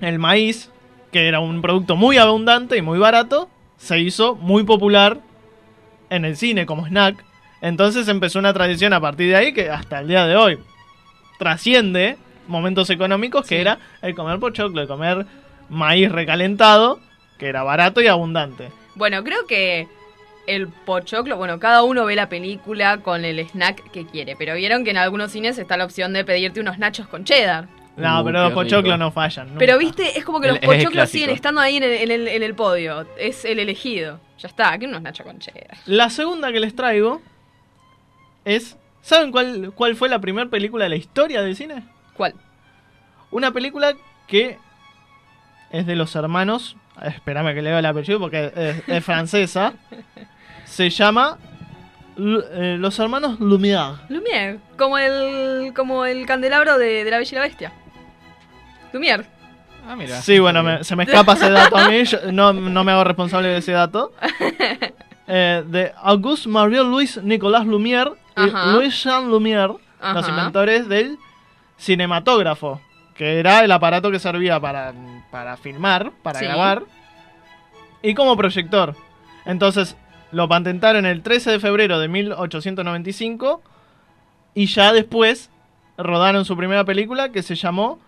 [0.00, 0.70] el maíz,
[1.12, 5.20] que era un producto muy abundante y muy barato, se hizo muy popular
[6.08, 7.22] en el cine como snack.
[7.60, 10.58] Entonces empezó una tradición a partir de ahí que hasta el día de hoy
[11.38, 12.16] trasciende
[12.48, 15.26] momentos económicos que era el comer pochoclo, el comer
[15.68, 17.00] maíz recalentado,
[17.38, 18.70] que era barato y abundante.
[18.94, 19.88] Bueno, creo que
[20.46, 24.84] el pochoclo, bueno, cada uno ve la película con el snack que quiere, pero vieron
[24.84, 27.68] que en algunos cines está la opción de pedirte unos nachos con cheddar.
[27.96, 29.48] No, Uh, pero los pochoclos no fallan.
[29.48, 29.58] nunca.
[29.58, 32.28] Pero viste, es como que El- los pochoclos siguen estando ahí en el, en el-
[32.28, 33.06] en el podio.
[33.18, 34.18] Es el elegido.
[34.38, 35.76] Ya está, que unos nachos con cheddar.
[35.84, 37.20] La segunda que les traigo
[38.44, 38.76] es.
[39.02, 41.82] ¿Saben cuál, cuál fue la primera película de la historia del cine?
[42.16, 42.34] ¿Cuál?
[43.30, 43.94] Una película
[44.26, 44.56] que
[45.70, 46.76] es de los hermanos.
[47.02, 49.74] Espérame que lea el apellido porque es, es francesa.
[50.72, 51.36] Se llama
[52.16, 53.96] eh, Los hermanos Lumière.
[54.08, 57.72] Lumière, como el como el candelabro de, de la Bella y la Bestia.
[58.94, 59.24] Lumière.
[59.86, 60.20] Ah, mira.
[60.22, 62.04] Sí, bueno, me- se me escapa ese dato a mí.
[62.04, 64.12] yo no, no me hago responsable de ese dato.
[65.34, 68.50] Eh, de Auguste Marie Louis Nicolas Lumière y.
[68.72, 69.78] Louis Jean Lumière,
[70.14, 71.16] los inventores del
[71.78, 72.80] cinematógrafo,
[73.14, 74.92] que era el aparato que servía para,
[75.30, 76.44] para filmar, para Sí.
[76.44, 76.82] grabar,
[78.02, 78.96] y como proyector.
[79.46, 79.96] Entonces
[80.32, 83.62] lo patentaron el 13 de febrero de 1895
[84.54, 85.50] y ya después
[85.98, 87.98] rodaron su primera película que se llamó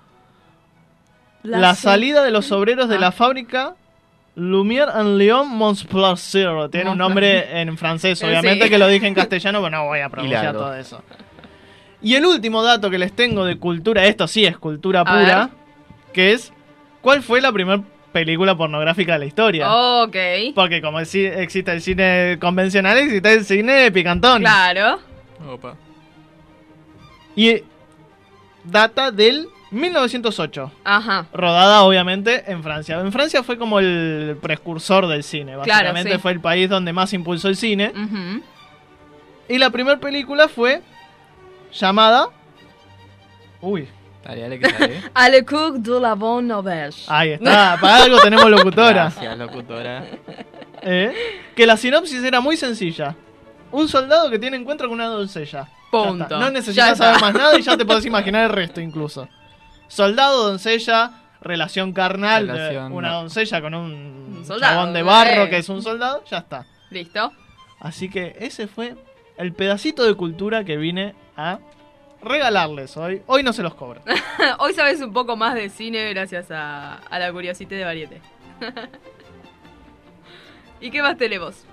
[1.43, 3.01] La, salida de los obreros de Ah.
[3.01, 3.75] la fábrica
[4.37, 6.49] Lumière en Lyon Montplaisir.
[6.73, 8.25] Tiene un nombre en francés, Sí.
[8.27, 10.59] obviamente que lo dije en castellano, pero no voy a pronunciar Hilado.
[10.59, 11.03] todo eso.
[12.03, 15.51] Y el último dato que les tengo de cultura, esto sí es cultura pura,
[16.13, 16.53] que es
[17.01, 17.83] ¿cuál fue la primera
[18.15, 19.67] película pornográfica de la historia?
[19.71, 20.17] Ok.
[20.55, 24.41] Porque como exi- existe el cine convencional, existe el cine picantón.
[24.41, 25.01] Claro.
[25.51, 25.75] Opa.
[27.37, 27.63] Y
[28.63, 30.71] data del 1908.
[30.85, 31.27] Ajá.
[31.35, 33.01] Rodada obviamente en Francia.
[33.01, 35.53] En Francia fue como el precursor del cine.
[35.65, 36.19] Claro, Básicamente sí.
[36.19, 37.93] fue el país donde más impulsó el cine.
[37.95, 38.43] Ujú.
[39.49, 40.81] Y la primera película fue
[41.73, 42.29] llamada...
[43.61, 43.89] Uy,
[44.25, 45.03] Dale, dale, que sale.
[45.15, 47.05] A le cook de la bonne auberge.
[47.09, 47.77] ahí está.
[47.81, 48.93] Para algo tenemos locutora.
[49.11, 50.05] Gracias, locutora.
[50.83, 51.13] ¿Eh?
[51.55, 53.15] Que la sinopsis era muy sencilla.
[53.71, 55.69] Un soldado que tiene encuentro con una doncella.
[55.91, 56.39] Punto.
[56.39, 59.29] No necesitas saber más nada y ya te podés imaginar el resto incluso.
[59.89, 61.11] Soldado, doncella,
[61.41, 63.15] relación carnal, de una no.
[63.23, 63.93] doncella con un,
[64.39, 65.51] Un soldado, chabón de barro eh.
[65.51, 66.67] que es un soldado, ya está.
[66.91, 67.33] ¿Listo?
[67.81, 68.95] Así que ese fue
[69.37, 71.59] el pedacito de cultura que vine a
[72.25, 73.23] regalarles hoy.
[73.27, 74.03] Hoy no se los cobro.
[74.59, 78.21] Hoy sabes un poco más de cine gracias a, a la curiosidad de Variete.
[80.81, 81.65] ¿Y qué más tenemos?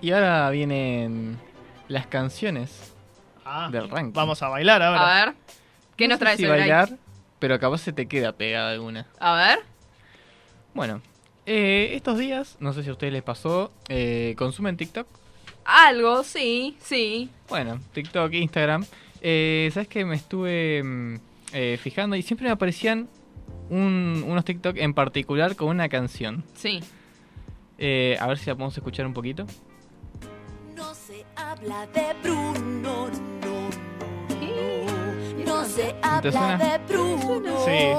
[0.00, 1.38] Y ahora vienen
[1.88, 2.94] las canciones
[3.44, 4.12] Ah, del ranking.
[4.14, 5.22] vamos a bailar ahora.
[5.22, 5.34] A ver.
[5.96, 6.88] ¿Qué No nos traes si hoy, bailar,
[7.38, 9.06] pero capaz se te queda pegada alguna.
[9.20, 9.58] A ver.
[10.74, 11.02] Bueno,
[11.44, 15.06] eh, estos días, no sé si a ustedes les pasó, eh, consumen TikTok.
[15.64, 17.28] Algo, sí, sí.
[17.48, 18.86] Bueno, TikTok, Instagram.
[19.24, 21.14] Eh, ¿Sabes que Me estuve mm,
[21.52, 23.08] eh, fijando y siempre me aparecían
[23.70, 26.42] un- unos TikTok en particular con una canción.
[26.54, 26.80] Sí.
[27.78, 29.46] Eh, a ver si la podemos escuchar un poquito.
[30.76, 33.08] No se habla de Bruno, no,
[35.46, 36.58] no, se habla suena?
[36.58, 37.64] de Bruno.
[37.64, 37.92] Sí.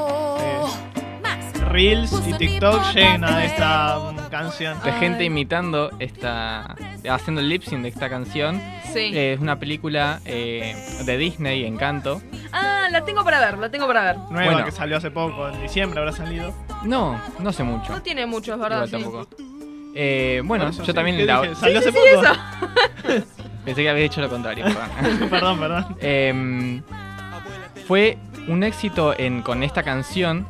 [1.70, 4.78] Reels y TikTok llena de esta canción.
[4.84, 6.76] De gente imitando esta.
[7.10, 8.62] haciendo el lip sync de esta canción.
[8.94, 9.12] Sí.
[9.14, 10.76] Eh, es una película eh,
[11.06, 12.22] de Disney, Encanto.
[12.52, 14.18] Ah, la tengo para ver, la tengo para ver.
[14.30, 14.66] Nueva Bueno.
[14.66, 16.54] que salió hace poco, en diciembre habrá salido.
[16.84, 17.92] No, no sé mucho.
[17.92, 18.86] No tiene mucho, es verdad.
[18.86, 19.04] Igual sí.
[19.04, 19.28] tampoco.
[19.96, 20.94] Eh, bueno, eso, yo sí.
[20.94, 21.42] también ¿Qué la.
[21.42, 21.56] dije?
[21.56, 22.24] ¿Salió hace Sí, poco?
[22.24, 23.26] eso.
[23.66, 24.66] Pensé que había dicho lo contrario.
[24.66, 25.30] perdón.
[25.30, 25.98] perdón, perdón.
[26.02, 26.82] Eh,
[27.88, 30.46] fue un éxito en, con esta canción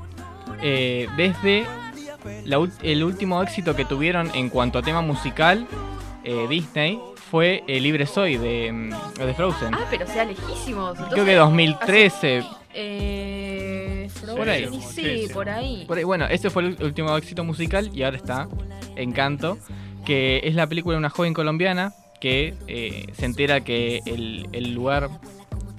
[0.61, 1.65] eh, desde
[2.45, 5.67] la el último éxito que tuvieron en cuanto a tema musical
[6.23, 6.99] eh, Disney
[7.33, 9.73] fue eh, Libre Soy de, mm, de Frozen.
[9.73, 10.93] Ah, pero sea lejísimos.
[10.93, 12.37] Creo Entonces, que 2013.
[12.37, 14.67] así- eh, Por ahí.
[14.71, 15.33] Sí, Sí, sí.
[15.33, 15.83] por ahí.
[15.87, 18.47] Por ahí, bueno, ese fue el último éxito musical y ahora está
[18.95, 19.57] Encanto,
[20.05, 24.75] que es la película de una joven colombiana que eh, se entera que el, el
[24.75, 25.09] lugar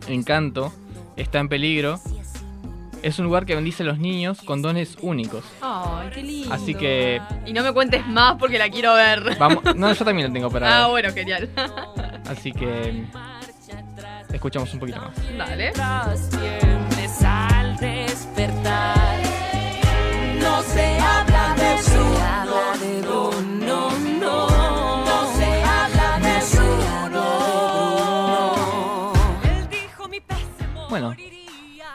[0.08, 0.72] Encanto
[1.16, 2.00] está en peligro.
[3.04, 5.44] Es un lugar que bendice a los niños con dones únicos.
[5.60, 6.54] Ay, qué lindo.
[6.54, 9.36] Así que- Y no me cuentes más porque la quiero ver.
[9.38, 11.50] Vamos, no, yo también lo tengo para Ah, bueno, genial.
[12.26, 13.04] Así que
[14.32, 15.10] escuchamos un poquito más.
[15.36, 15.72] Dale.
[17.26, 19.20] Al despertar
[20.40, 21.76] No se habla de
[23.02, 23.90] Bruno No,
[24.20, 26.40] no No se habla de
[27.04, 29.12] Bruno
[29.44, 31.14] Él dijo mi pez se Bueno.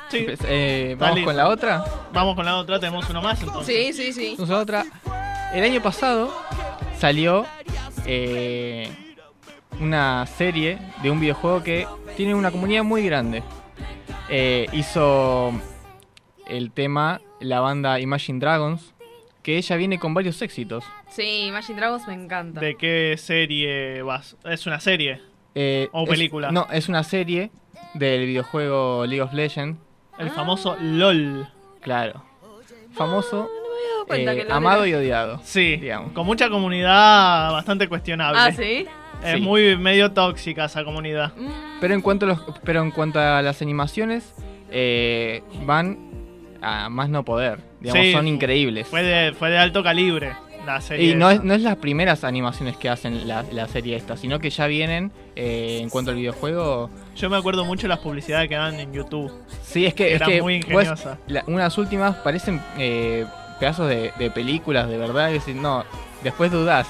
[0.09, 1.27] Sí, Empe- eh, Vamos listo.
[1.29, 1.85] con la otra.
[2.13, 3.95] vamos con la otra, tenemos uno más entonces.
[3.95, 4.41] Sí, sí, sí.
[4.51, 4.85] Otra.
[5.53, 6.31] El año pasado
[6.97, 7.45] salió
[8.05, 8.89] eh,
[9.79, 13.43] una serie de un videojuego que tiene una comunidad muy grande.
[14.29, 15.51] Eh, hizo
[16.47, 18.93] el tema la banda Imagine Dragons,
[19.43, 20.83] que ella viene con varios éxitos.
[21.09, 22.59] Sí, Imagine Dragons me encanta.
[22.59, 24.35] ¿De qué serie vas?
[24.43, 25.21] Es una serie.
[25.55, 26.51] Eh, ¿O es- película?
[26.51, 27.51] no, es una serie
[27.93, 29.79] del videojuego League of Legends.
[30.19, 30.32] El Ah.
[30.36, 31.47] famoso LOL.
[31.82, 32.21] Claro.
[32.93, 35.39] Famoso, No me había dado cuenta eh, que lo amado y odiado.
[35.43, 36.12] Sí, Digamos.
[36.12, 38.39] con mucha comunidad bastante cuestionable.
[38.41, 38.86] Ah, sí.
[39.23, 39.41] Es Sí.
[39.41, 41.34] muy medio tóxica esa comunidad.
[41.36, 44.34] Mm, Pero en cuanto a, los, pero en cuanto a las animaciones,
[44.71, 45.97] eh, van
[46.62, 47.60] a más no poder.
[47.79, 48.88] Digamos, Sí, son increíbles.
[48.88, 50.34] Fue de, fue de alto calibre
[50.65, 51.12] la serie.
[51.12, 54.39] Y no es, no es las primeras animaciones que hacen la, la serie esta, sino
[54.39, 56.89] que ya vienen eh, en cuanto al videojuego.
[57.19, 59.32] Yo me acuerdo mucho de las publicidades que dan en YouTube.
[59.63, 61.17] Sí, es que, es Era que muy pues, ingeniosa.
[61.27, 63.25] la- unas últimas parecen eh,
[63.60, 65.27] pedazos de, de películas, de verdad.
[65.27, 65.84] Es decir, no,
[66.23, 66.88] después dudás.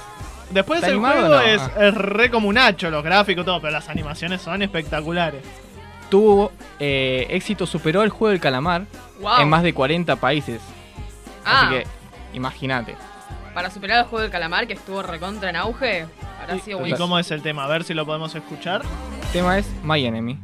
[0.52, 1.42] Después ¿Está el juego o no?
[1.42, 1.72] es, Ah.
[1.88, 5.44] es re comunacho, los gráficos, todo, pero las animaciones son espectaculares.
[6.10, 8.84] Tuvo eh, éxito, superó el juego del calamar
[9.22, 9.42] wow.
[9.42, 10.60] en más de 40 países.
[11.46, 11.88] Ah, Así que,
[12.34, 12.96] imagínate.
[13.54, 16.06] para superar el juego del calamar que estuvo recontra en auge,
[16.50, 17.06] habrá ¿Y, sido y buenísimo.
[17.06, 17.64] cómo es el tema?
[17.64, 18.82] A ver si lo podemos escuchar.
[19.24, 20.38] El tema es My Enemy.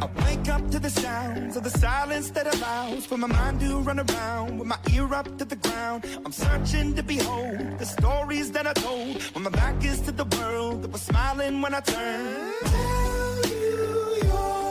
[0.00, 3.78] I wake up to the sounds of the silence that allows for my mind to
[3.80, 6.04] run around with my ear up to the ground.
[6.24, 10.24] I'm searching to behold the stories that I told when my back is to the
[10.38, 12.54] world that was smiling when I turned.
[12.64, 14.61] Tell you you're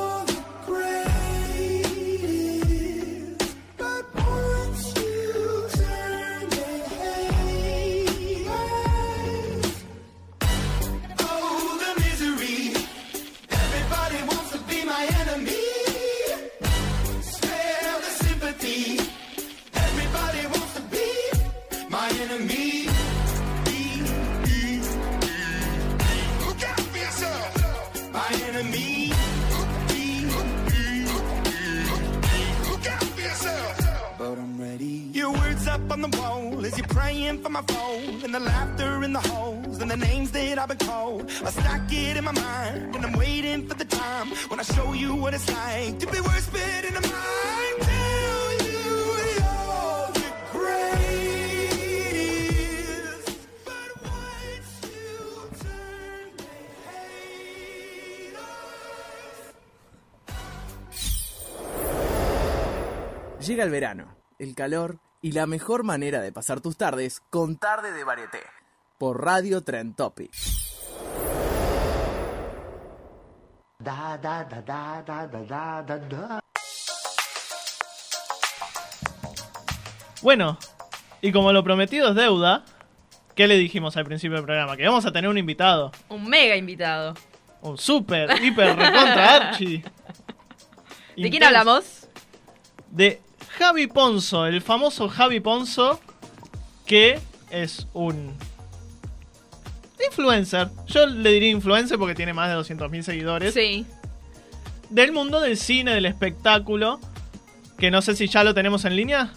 [65.22, 68.42] y la mejor manera de pasar tus tardes con Tarde de Varieté
[69.00, 70.32] por Radio Tren Topic.
[73.80, 75.04] Da, da, da,
[80.22, 80.60] bueno,
[81.22, 82.64] y como lo prometido es deuda,
[83.34, 84.78] ¿qué le dijimos al principio del programa?
[84.78, 85.92] Que vamos a tener un invitado.
[86.10, 87.16] Un mega invitado.
[87.62, 89.84] Un super, hiper, recontra Archie.
[91.16, 92.08] ¿De quién hablamos?
[92.92, 93.20] De
[93.58, 96.00] Javi Ponzo, el famoso Javi Ponzo,
[96.86, 98.36] que es un
[100.06, 100.68] influencer.
[100.88, 103.54] Yo le diría influencer porque tiene más de 200.000 seguidores.
[103.54, 103.86] Sí.
[104.90, 107.00] Del mundo del cine, del espectáculo,
[107.78, 109.32] que no sé si ya lo tenemos en línea.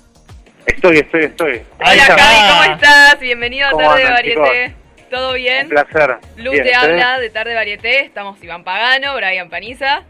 [0.66, 1.62] Estoy, estoy, estoy.
[1.78, 2.16] Ahí Hola.
[2.16, 3.20] Javi, ¿cómo estás?
[3.20, 4.76] Bienvenido a ¿Cómo Tarde de andan, Varieté.
[5.10, 5.66] ¿Todo bien?
[5.66, 6.16] Un placer.
[6.36, 8.04] Luz Bien, te habla de Tarde Varieté.
[8.04, 10.02] Estamos Iván Pagano, Brian Paniza.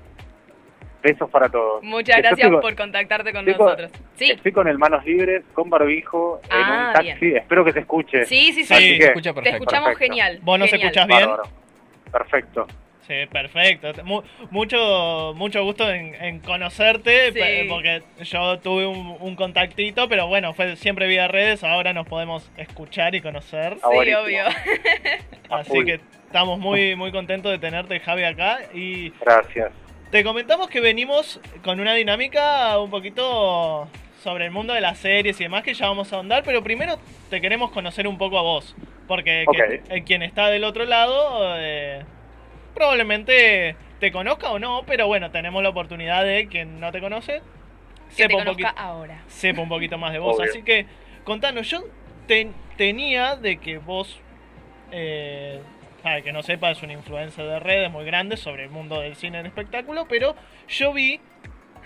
[1.04, 1.82] Besos para todos.
[1.82, 3.90] Muchas gracias con- por contactarte con estoy con- nosotros.
[4.16, 7.26] Sí, Estoy con el manos libres, con barbijo, en Ah, un taxi.
[7.26, 7.36] bien.
[7.36, 8.24] Espero que se escuche.
[8.24, 8.74] sí, sí, sí.
[8.74, 9.98] Se Te escuchamos Perfecto.
[9.98, 10.38] genial.
[10.40, 10.86] ¿Vos nos genial.
[10.88, 11.20] escuchás bien?
[11.20, 11.42] Bárbaro.
[12.10, 12.66] Perfecto.
[13.06, 13.92] Sí, perfecto.
[14.04, 17.68] Mu- mucho, mucho gusto en, en conocerte, Sí.
[17.68, 22.50] porque yo tuve un, un contactito, pero bueno, fue siempre vía redes, ahora nos podemos
[22.56, 23.76] escuchar y conocer.
[23.82, 24.44] Ah, Sí, obvio.
[25.50, 28.60] Así que estamos muy, muy contentos de tenerte, Javi, acá.
[28.72, 29.70] Y Gracias.
[30.14, 33.88] Te comentamos que venimos con una dinámica un poquito
[34.22, 37.00] sobre el mundo de las series y demás, que ya vamos a ahondar, pero primero
[37.30, 38.76] te queremos conocer un poco a vos,
[39.08, 39.90] porque que- Ok.
[39.90, 42.04] el quien está del otro lado eh,
[42.76, 47.42] probablemente te conozca o no, pero bueno, tenemos la oportunidad de quien no te conoce,
[48.10, 49.20] Que te sepa un, conozca poquito, ahora.
[49.26, 50.36] sepa un poquito más de vos.
[50.38, 50.48] Obvio.
[50.48, 50.86] Así que
[51.24, 51.82] contanos, yo
[52.28, 54.20] ten- tenía de que vos,
[54.92, 55.60] eh,
[56.04, 59.00] para el que no sepa, es una influencia de redes muy grande sobre el mundo
[59.00, 60.36] del cine el espectáculo, pero
[60.68, 61.18] yo vi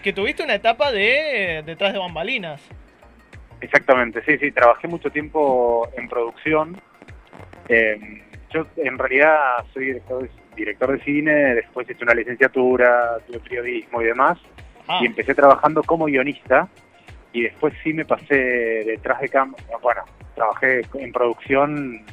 [0.03, 2.61] que tuviste una etapa de detrás de bambalinas.
[3.61, 4.51] Exactamente, sí, sí.
[4.51, 6.81] Trabajé mucho tiempo en producción.
[7.69, 13.39] Eh, yo en realidad soy director de, director de cine, después hice una licenciatura, tuve
[13.39, 14.37] periodismo y demás.
[14.89, 16.69] Ah, y empecé trabajando como guionista
[17.33, 18.35] y después sí me pasé
[18.85, 20.03] detrás de cámara, bueno,
[20.35, 22.05] trabajé en producción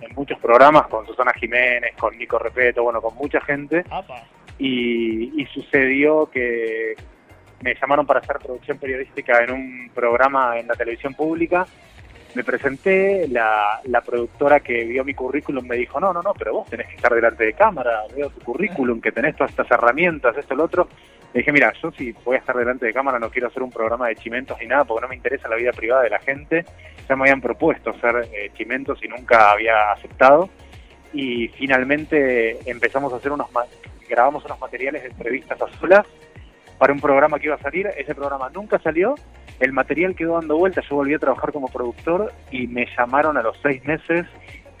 [0.00, 3.84] en muchos programas con Susana Jiménez, con Nico Repeto, bueno, con mucha gente
[4.58, 6.96] y sucedió que
[7.62, 11.66] me llamaron para hacer producción periodística en un programa en la televisión pública.
[12.34, 16.52] Me presenté, la, la productora que vio mi currículum me dijo, no, no, no, pero
[16.52, 20.36] vos tenés que estar delante de cámara, veo tu currículum, que tenés todas estas herramientas,
[20.36, 20.88] esto, lo otro.
[21.32, 23.70] Le dije, mira, yo si voy a estar delante de cámara no quiero hacer un
[23.70, 26.64] programa de chimentos ni nada, porque no me interesa la vida privada de la gente.
[27.08, 30.48] Ya me habían propuesto hacer eh, chimentos y nunca había aceptado.
[31.12, 33.48] Y finalmente empezamos a hacer unos,
[34.08, 36.06] grabamos unos materiales de entrevistas a solas
[36.78, 37.88] para un programa que iba a salir.
[37.96, 39.14] Ese programa nunca salió.
[39.60, 40.86] El material quedó dando vueltas.
[40.88, 44.26] Yo volví a trabajar como productor y me llamaron a los seis meses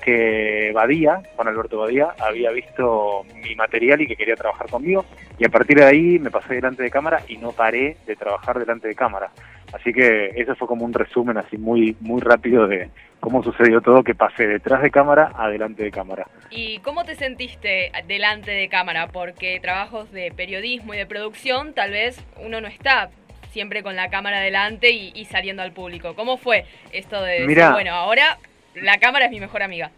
[0.08, 5.04] que Badía, Juan Alberto Badía, había visto mi material y que quería trabajar conmigo.
[5.38, 8.58] Y a partir de ahí me pasé delante de cámara y no paré de trabajar
[8.58, 9.30] delante de cámara.
[9.72, 12.88] Así que eso fue como un resumen así muy muy rápido de
[13.20, 16.26] cómo sucedió todo, que pasé detrás de cámara a delante de cámara.
[16.50, 19.08] ¿Y cómo te sentiste delante de cámara?
[19.08, 23.10] Porque trabajos de periodismo y de producción, tal vez uno no está
[23.50, 26.14] siempre con la cámara delante y, y saliendo al público.
[26.14, 28.38] ¿Cómo fue esto de decir, bueno, ahora
[28.74, 29.90] la cámara es mi mejor amiga?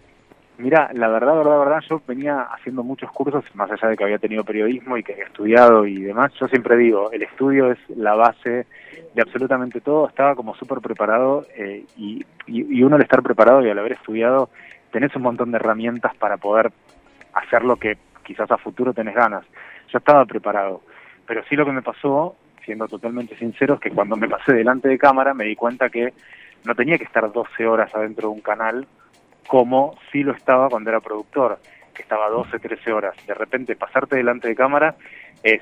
[0.60, 4.18] Mira, la verdad, verdad, verdad, yo venía haciendo muchos cursos, más allá de que había
[4.18, 8.14] tenido periodismo y que había estudiado y demás, yo siempre digo, el estudio es la
[8.14, 8.66] base
[9.14, 13.64] de absolutamente todo, estaba como súper preparado eh, y, y, y uno al estar preparado
[13.64, 14.50] y al haber estudiado,
[14.92, 16.70] tenés un montón de herramientas para poder
[17.32, 19.46] hacer lo que quizás a futuro tenés ganas.
[19.90, 20.82] Yo estaba preparado,
[21.26, 22.36] pero sí lo que me pasó,
[22.66, 26.12] siendo totalmente sincero, es que cuando me pasé delante de cámara me di cuenta que
[26.66, 28.86] no tenía que estar 12 horas adentro de un canal
[29.50, 31.58] como sí lo estaba cuando era productor,
[31.92, 33.16] que estaba 12, 13 horas.
[33.26, 34.94] De repente pasarte delante de cámara
[35.42, 35.60] es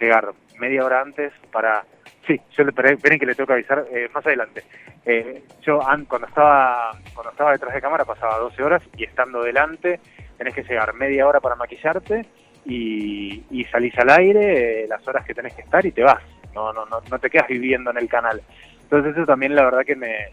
[0.00, 1.84] llegar media hora antes para...
[2.26, 4.64] Sí, yo le esperen que le tengo que avisar eh, más adelante.
[5.06, 9.40] Eh, yo an- cuando estaba cuando estaba detrás de cámara pasaba 12 horas y estando
[9.44, 10.00] delante
[10.36, 12.26] tenés que llegar media hora para maquillarte
[12.64, 16.20] y, y salís al aire eh, las horas que tenés que estar y te vas.
[16.56, 18.42] No, no, no, no te quedas viviendo en el canal.
[18.82, 20.32] Entonces eso también la verdad que me,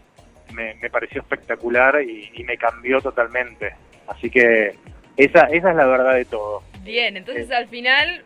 [0.56, 3.74] me, me pareció espectacular y, y me cambió totalmente.
[4.08, 4.74] Así que
[5.16, 6.62] esa, esa es la verdad de todo.
[6.82, 8.24] Bien, entonces al final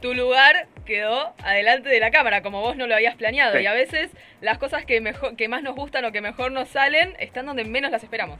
[0.00, 3.56] tu lugar quedó adelante de la cámara, como vos no lo habías planeado.
[3.56, 3.62] Sí.
[3.62, 6.68] Y a veces las cosas que, mejor, que más nos gustan o que mejor nos
[6.68, 8.38] salen están donde menos las esperamos.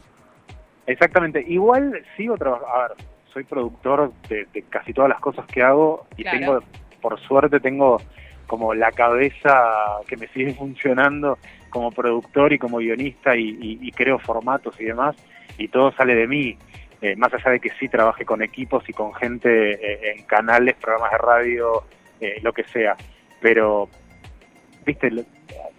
[0.87, 1.45] Exactamente.
[1.47, 2.69] Igual sigo trabajando.
[2.75, 2.97] A ver,
[3.33, 6.39] soy productor de, de casi todas las cosas que hago y Claro.
[6.39, 6.61] tengo,
[7.01, 8.01] por suerte, tengo
[8.47, 11.39] como la cabeza que me sigue funcionando
[11.71, 15.17] como productor y como guionista y, y- y creo formatos y demás,
[15.59, 16.57] y todo sale de mí.
[17.03, 20.77] Eh, más allá de que sí trabaje con equipos y con gente eh, en canales,
[20.81, 21.83] programas de radio,
[22.21, 22.97] eh, lo que sea.
[23.41, 23.89] Pero,
[24.85, 25.23] viste, lo-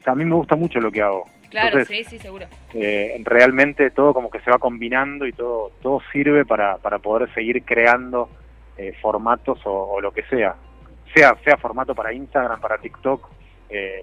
[0.05, 1.25] a mí me gusta mucho lo que hago.
[1.49, 2.45] Claro, Entonces, sí, sí, seguro.
[2.73, 7.33] eh, realmente todo como que se va combinando y todo todo sirve para, para poder
[7.33, 8.29] seguir creando
[8.77, 10.55] eh, formatos o, o lo que sea
[11.15, 13.27] sea sea formato para Instagram para TikTok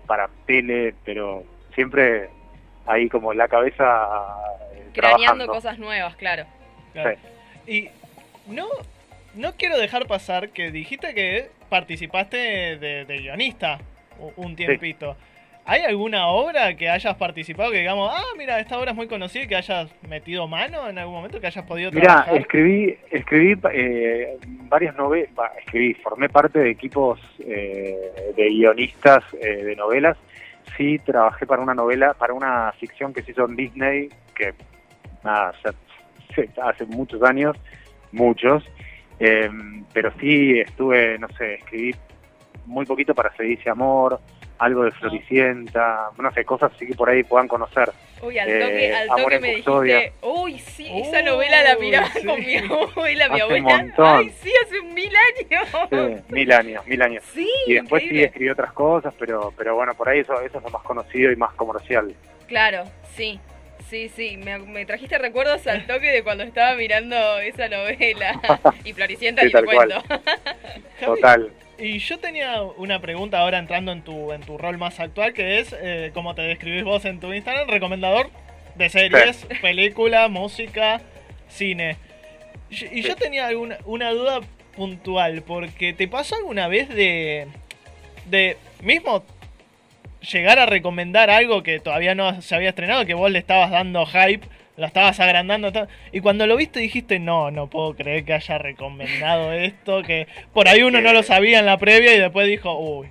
[0.06, 1.44] para tele pero
[1.74, 2.28] siempre
[2.86, 3.84] ahí como la cabeza
[4.74, 5.46] eh, Craneando trabajando.
[5.48, 6.44] cosas nuevas, claro.
[6.92, 7.16] Claro.
[7.66, 7.88] Y
[8.46, 8.66] no,
[9.34, 12.36] no quiero dejar pasar que dijiste que participaste
[12.78, 13.78] de, de guionista
[14.36, 15.16] un tiempito.
[15.66, 19.44] ¿Hay alguna obra que hayas participado que digamos, ah, mira, esta obra es muy conocida
[19.44, 22.36] y que hayas metido mano en algún momento, que hayas podido Mira, trabajar?
[22.36, 24.36] escribí, escribí eh,
[24.68, 25.30] varias novelas,
[25.64, 27.96] escribí, formé parte de equipos eh,
[28.36, 30.18] de guionistas eh, de novelas.
[30.76, 34.54] Sí, trabajé para una novela, para una ficción que se hizo en Disney, que
[35.22, 37.56] nada, ya- hace muchos años,
[38.12, 38.64] muchos.
[39.20, 39.48] Eh,
[39.92, 41.94] pero sí estuve, no sé, escribí
[42.66, 44.18] muy poquito para Se dice amor,
[44.58, 47.92] algo de Floricienta, no sé, cosas así que por ahí puedan conocer.
[48.24, 49.96] Uy, al Eh, toque, al Amor toque me Custodia.
[49.96, 52.26] dijiste, uy, sí, esa novela la miraba sí.
[52.26, 53.56] con mi abuela, mi Hace abuela.
[53.56, 54.16] un montón.
[54.18, 55.68] Ay, sí, hace mil años.
[55.90, 57.24] Sí, mil años, mil años.
[57.34, 60.64] Sí, y después sí escribí otras cosas, pero pero bueno, por ahí eso, eso es
[60.64, 62.14] lo más conocido y más comercial.
[62.46, 62.84] Claro,
[63.16, 63.38] sí.
[63.90, 68.40] Sí, sí, me, me trajiste recuerdos al toque de cuando estaba mirando esa novela.
[68.84, 70.02] y Floricienta Sí, ni te tal cual.
[70.02, 70.24] cuento.
[71.04, 71.52] Total.
[71.84, 75.58] Y yo tenía una pregunta ahora entrando en tu, en tu rol más actual, que
[75.58, 78.30] es, eh, como te describís vos en tu Instagram, recomendador
[78.74, 81.02] de series, película, música,
[81.46, 81.98] cine.
[82.70, 84.40] Y, y yo tenía alguna, una duda
[84.74, 87.48] puntual, porque ¿te pasó alguna vez de,
[88.30, 89.22] de mismo
[90.32, 94.06] llegar a recomendar algo que todavía no se había estrenado, que vos le estabas dando
[94.06, 94.46] hype,
[94.76, 95.70] lo estabas agrandando,
[96.12, 100.66] y cuando lo viste dijiste, no, no puedo creer que haya recomendado esto, que por
[100.68, 103.08] ahí uno no lo sabía en la previa y después dijo, uy,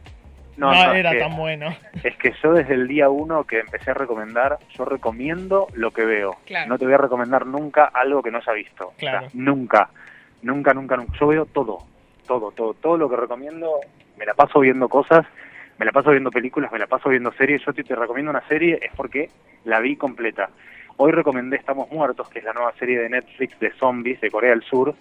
[0.57, 1.76] no, No, no, era es que- tan bueno.
[2.03, 6.03] Es que yo desde el día uno que empecé a recomendar, yo recomiendo lo que
[6.05, 6.36] veo.
[6.45, 6.70] Claro.
[6.70, 8.88] No te voy a recomendar nunca algo que no haya visto.
[8.89, 9.28] O sea, Claro.
[9.34, 9.89] nunca,
[10.41, 11.14] nunca, nunca, nunca.
[11.20, 11.80] Yo veo todo,
[12.28, 13.80] todo, todo, todo lo que recomiendo.
[14.18, 15.26] Me la paso viendo cosas,
[15.80, 17.64] me la paso viendo películas, me la paso viendo series.
[17.66, 19.30] Yo si te recomiendo una serie es porque
[19.66, 20.49] la vi completa.
[20.98, 24.52] Hoy recomendé Estamos Muertos, que es la nueva serie de Netflix de zombies de Corea
[24.52, 24.94] del Sur,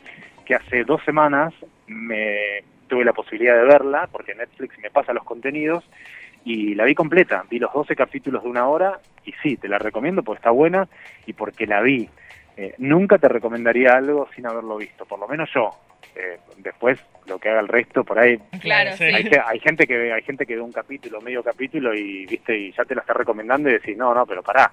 [0.45, 1.53] que hace dos semanas
[1.87, 5.85] me tuve la posibilidad de verla, porque Netflix me pasa los contenidos,
[6.45, 7.45] y la vi completa.
[7.49, 10.89] Vi los 12 capítulos de una hora, y sí, te la recomiendo porque está buena
[11.27, 12.09] y porque la vi.
[12.57, 15.71] Eh, nunca te recomendaría algo sin haberlo visto, por lo menos yo.
[16.17, 19.05] Eh, después, lo que haga el resto, por ahí Claro, sí.
[19.05, 22.27] hay, ge- hay gente que ve, hay gente que ve un capítulo, medio capítulo y
[22.27, 24.71] viste y ya te la está recomendando y decís, no, no, pero pará,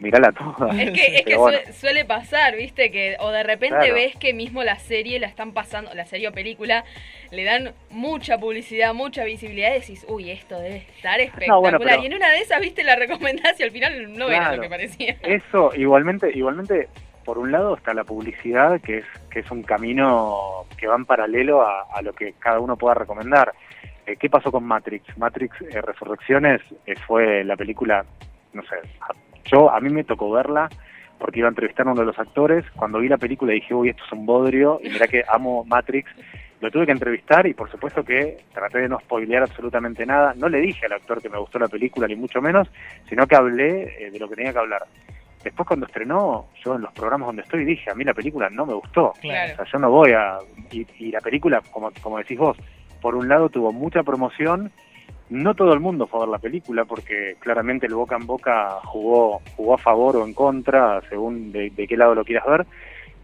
[0.00, 0.70] mirala toda.
[0.82, 2.90] Es que, es que bueno, suele, suele pasar, ¿viste?
[2.90, 3.94] Que o de repente Claro.
[3.94, 6.84] ves que mismo la serie la están pasando, la serie o película,
[7.30, 11.60] le dan mucha publicidad, mucha visibilidad y decís, uy, esto debe estar espectacular.
[11.60, 12.82] bueno, pero- Y en una de esas, ¿viste?
[12.82, 15.16] La recomendás y al final no era lo que parecía.
[15.22, 16.88] Eso, igualmente, igualmente,
[17.24, 21.04] por un lado está la publicidad, que es, que es un camino que va en
[21.04, 23.52] paralelo a, a lo que cada uno pueda recomendar.
[24.06, 25.04] Eh, ¿Qué pasó con Matrix?
[25.18, 28.04] Matrix eh, Resurrecciones eh, fue la película,
[28.52, 28.76] no sé,
[29.44, 30.68] yo a mí me tocó verla
[31.18, 32.64] porque iba a entrevistar a uno de los actores.
[32.74, 36.10] Cuando vi la película dije, uy, esto es un bodrio, y mirá que amo Matrix.
[36.60, 40.34] Lo tuve que entrevistar y por supuesto que traté de no spoilear absolutamente nada.
[40.36, 42.68] No le dije al actor que me gustó la película, ni mucho menos,
[43.08, 44.82] sino que hablé eh, de lo que tenía que hablar.
[45.42, 48.66] Después cuando estrenó, yo en los programas donde estoy dije, a mí la película no
[48.66, 49.14] me gustó.
[49.22, 49.54] Claro.
[49.54, 50.36] O sea, yo no voy a...
[50.70, 52.58] Y, y la película, como, como decís vos,
[53.00, 54.70] por un lado tuvo mucha promoción,
[55.30, 58.78] no todo el mundo fue a ver la película porque claramente el boca en boca
[58.84, 62.66] jugó, jugó a favor o en contra, según de, de qué lado lo quieras ver,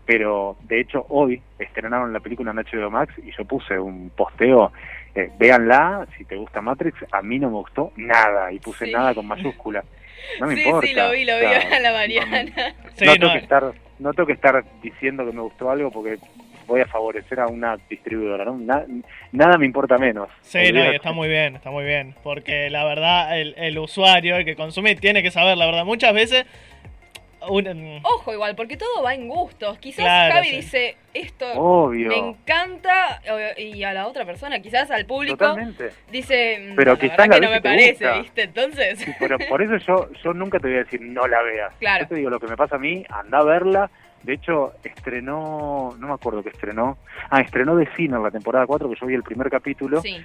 [0.07, 4.73] pero de hecho hoy estrenaron la película en HBO Max y yo puse un posteo,
[5.15, 8.93] eh, véanla, si te gusta Matrix, a mí no me gustó nada y puse Sí.
[8.93, 9.83] nada con mayúscula.
[10.41, 10.87] No me sí, importa.
[10.87, 14.13] sí, lo vi, lo o vi sea, a la no, no, tengo que estar, no
[14.15, 16.19] tengo que estar diciendo que me gustó algo porque
[16.67, 18.57] voy a favorecer a una distribuidora, ¿no?
[18.59, 18.85] Na-
[19.33, 20.29] nada me importa menos.
[20.43, 22.15] Sí, no, y está muy bien, está muy bien.
[22.23, 25.85] Porque la verdad, el, el usuario, el que consume, tiene que saber, la verdad.
[25.85, 26.45] Muchas veces.
[27.49, 29.79] un- Ojo igual, porque todo va en gustos.
[29.79, 30.57] Quizás Claro, Javi sí.
[30.57, 32.09] dice, esto Obvio.
[32.09, 33.21] me encanta,
[33.57, 35.91] y a la otra persona, quizás al público, Totalmente.
[36.11, 38.19] dice, "Mm, Pero la quizás la que no me parece, gusta.
[38.21, 38.43] ¿viste?
[38.43, 41.73] Entonces, Sí, pero por eso yo, yo nunca te voy a decir no la veas.
[41.79, 42.05] Claro.
[42.05, 43.91] Yo te digo lo que me pasa a mí, anda a verla,
[44.27, 46.99] De hecho, estrenó, no me acuerdo que estrenó.
[47.31, 50.17] Ah, estrenó en la temporada 4, que yo vi el primer capítulo Sí.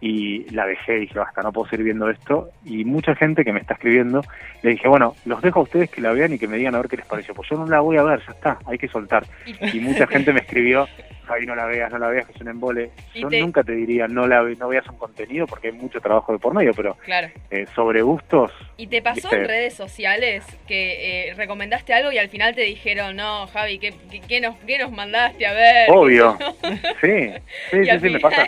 [0.00, 2.48] y la dejé y dije, basta, no puedo seguir viendo esto.
[2.64, 4.22] Y mucha gente que me está escribiendo,
[4.62, 6.78] le dije, bueno, los dejo a ustedes que la vean y que me digan a
[6.78, 7.34] ver qué les pareció.
[7.34, 9.24] Pues yo no la voy a ver, ya está, hay que soltar.
[9.72, 10.86] Y mucha gente me escribió,
[11.26, 12.90] Javi, no la veas, no la veas, que es un embole.
[13.14, 16.00] Yo te- nunca te diría, no la ve- no veas un contenido porque hay mucho
[16.00, 17.28] trabajo de por medio, pero Claro.
[17.50, 19.36] eh, sobre gustos, ¿Y te pasó Viste.
[19.36, 23.94] en redes sociales que eh, recomendaste algo y al final te dijeron, no, Javi, ¿qué,
[24.10, 25.90] qué, qué nos, qué nos mandaste a ver?
[25.90, 26.36] obvio.
[27.00, 27.30] Sí,
[27.70, 28.46] sí, Y sí, me pasa.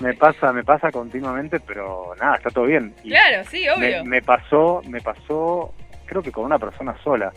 [0.00, 2.94] Me pasa, me pasa continuamente, pero nada, está todo bien.
[3.02, 4.04] Y Claro, sí, obvio.
[4.04, 5.74] me, me pasó, me pasó,
[6.06, 7.32] creo que con una persona sola,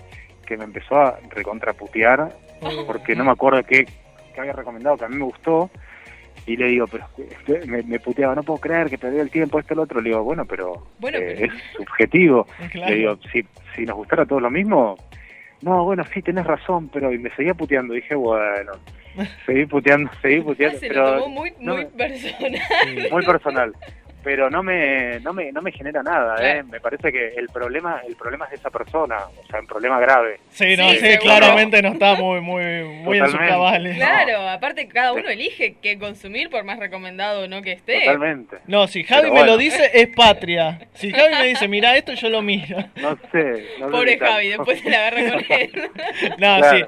[0.45, 2.29] que me empezó a recontraputear,
[2.85, 3.85] porque no me acuerdo qué,
[4.31, 5.69] qué había recomendado, que a mí me gustó,
[6.45, 9.59] y le digo, pero este, me, me puteaba, no puedo creer que perdí el tiempo,
[9.59, 12.47] esto, el otro, le digo, bueno, pero, Bueno, eh, pero- es subjetivo.
[12.71, 12.89] Claro.
[12.89, 14.95] Le digo, si, si nos gustara todo lo mismo,
[15.61, 18.71] no, bueno, sí, tenés razón, pero y me seguía puteando, dije, bueno,
[19.45, 22.59] seguí puteando, seguí puteando, Se pero lo tomó muy, no muy personal.
[23.11, 23.75] muy personal
[24.23, 26.35] pero no me no me no me genera nada.
[26.39, 26.63] ¿eh?
[26.63, 29.99] me parece que el problema el problema es de esa persona o sea un problema
[29.99, 33.95] grave Sí, no, Sí, claramente no está muy, muy, muy en sus cabales.
[33.95, 37.99] Claro, aparte cada uno elige qué consumir por más recomendado o no que esté.
[38.01, 40.79] totalmente No, si Javi me lo dice, es patria.
[40.93, 42.77] Si Javi me dice, mira esto, yo lo miro.
[42.97, 45.71] no sé no Pobre Javi, después se la agarra con él.
[46.37, 46.77] No, Claro.
[46.77, 46.83] sí.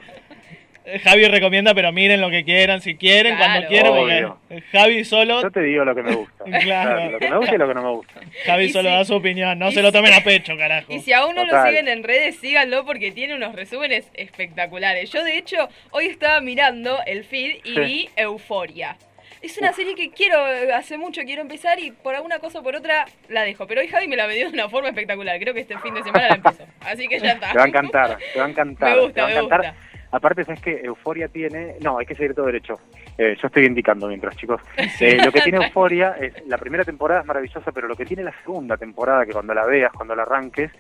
[0.85, 3.51] Eh, Javi recomienda, pero miren lo que quieran, si quieren, Claro.
[3.53, 7.11] cuando quieran, porque Javi solo, yo te digo lo que me gusta Claro.
[7.11, 9.15] lo que me gusta y lo que no me gusta Javi solo si- da su
[9.15, 10.91] opinión, no se lo tomen a pecho, carajo.
[10.91, 15.09] Y si aún no lo siguen en redes, síganlo porque tiene unos resúmenes espectaculares.
[15.11, 17.79] Yo, de hecho, hoy estaba mirando el feed y Sí.
[17.79, 18.97] vi Euforia.
[19.41, 22.63] Es una serie que quiero, eh, hace mucho quiero empezar y por alguna cosa o
[22.63, 23.67] por otra la dejo.
[23.67, 25.37] Pero hoy Javi me la vendió de una forma espectacular.
[25.39, 26.65] Creo que este fin de semana la empiezo.
[26.81, 27.51] Así que ya está.
[27.51, 29.59] te va a encantar te va a encantar Me te gusta, va a me encantar
[29.73, 29.92] gusta.
[30.13, 31.75] Aparte, ¿sabes que Euforia tiene...
[31.81, 32.75] No, hay que seguir todo derecho.
[33.17, 34.61] Eh, yo estoy indicando mientras, chicos.
[34.99, 36.45] Eh, lo que tiene Euforia es...
[36.45, 39.65] La primera temporada es maravillosa, pero lo que tiene la segunda temporada, que cuando la
[39.65, 40.71] veas, cuando la arranques,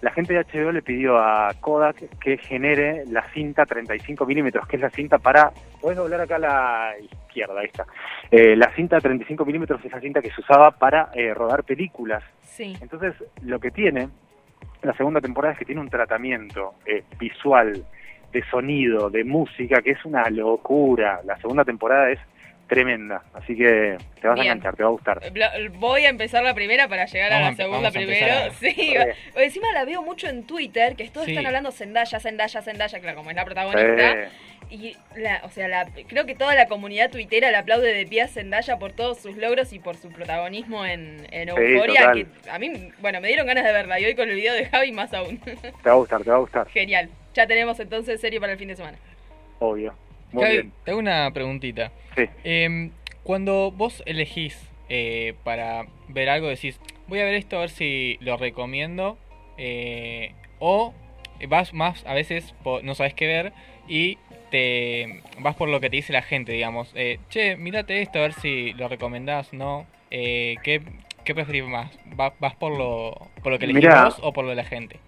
[0.00, 4.76] la gente de HBO le pidió a Kodak que genere la cinta 35 milímetros, que
[4.76, 5.52] es la cinta para...
[5.78, 7.84] Puedes doblar acá a la izquierda, ahí está.
[8.30, 12.24] Eh, la cinta 35 milímetros es la cinta que se usaba para eh, rodar películas.
[12.40, 12.74] Sí.
[12.80, 14.08] Entonces, lo que tiene
[14.80, 16.74] la segunda temporada es que tiene un tratamiento
[17.18, 17.84] visual,
[18.40, 21.20] de sonido, de música, que es una locura.
[21.24, 22.18] La segunda temporada es
[22.68, 24.48] tremenda, así que te vas Bien.
[24.48, 25.20] a enganchar, te va a gustar.
[25.32, 28.34] Bla- Voy a empezar la primera para llegar a Vamos la a segunda a primero.
[28.58, 28.94] Sí,
[29.36, 31.32] encima la veo mucho en Twitter, que todos Sí.
[31.32, 34.12] están hablando Zendaya, Zendaya, Zendaya, claro, como es la protagonista.
[34.12, 34.28] Eh,
[34.68, 38.22] Y la, o sea, la, creo que toda la comunidad tuitera le aplaude de pie
[38.22, 42.58] a Zendaya por todos sus logros y por su protagonismo en, en Euphoria, que a
[42.58, 45.14] mí, bueno, me dieron ganas de verla y hoy con el video de Javi más
[45.14, 45.38] aún.
[45.84, 47.08] te va a gustar, te va a gustar, Genial.
[47.36, 48.96] Ya tenemos entonces serie para el fin de semana.
[49.58, 49.94] obvio.
[50.32, 50.72] Muy Javi, bien.
[50.84, 51.92] te hago una preguntita.
[52.16, 52.24] Sí.
[52.44, 52.90] Em,
[53.22, 54.58] cuando vos elegís
[54.88, 59.18] eh, para ver algo, decís, voy a ver esto a ver si lo recomiendo,
[59.58, 60.94] eh, o
[61.48, 63.52] vas más, a veces no sabes qué ver
[63.86, 64.16] y
[64.50, 68.22] te vas por lo que te dice la gente, digamos, eh, che, mírate esto a
[68.22, 69.86] ver si lo recomendás, ¿no?
[70.10, 70.80] Eh, ¿qué,
[71.24, 71.90] ¿Qué preferís más?
[72.18, 74.04] ¿Va- ¿Vas por lo, por lo que elegís Mirá.
[74.04, 74.98] vos o por lo de la gente?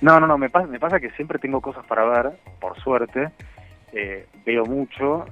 [0.00, 3.30] No, no, no, me pasa, me pasa que siempre tengo cosas para ver, por suerte.
[3.92, 5.24] Eh, veo mucho.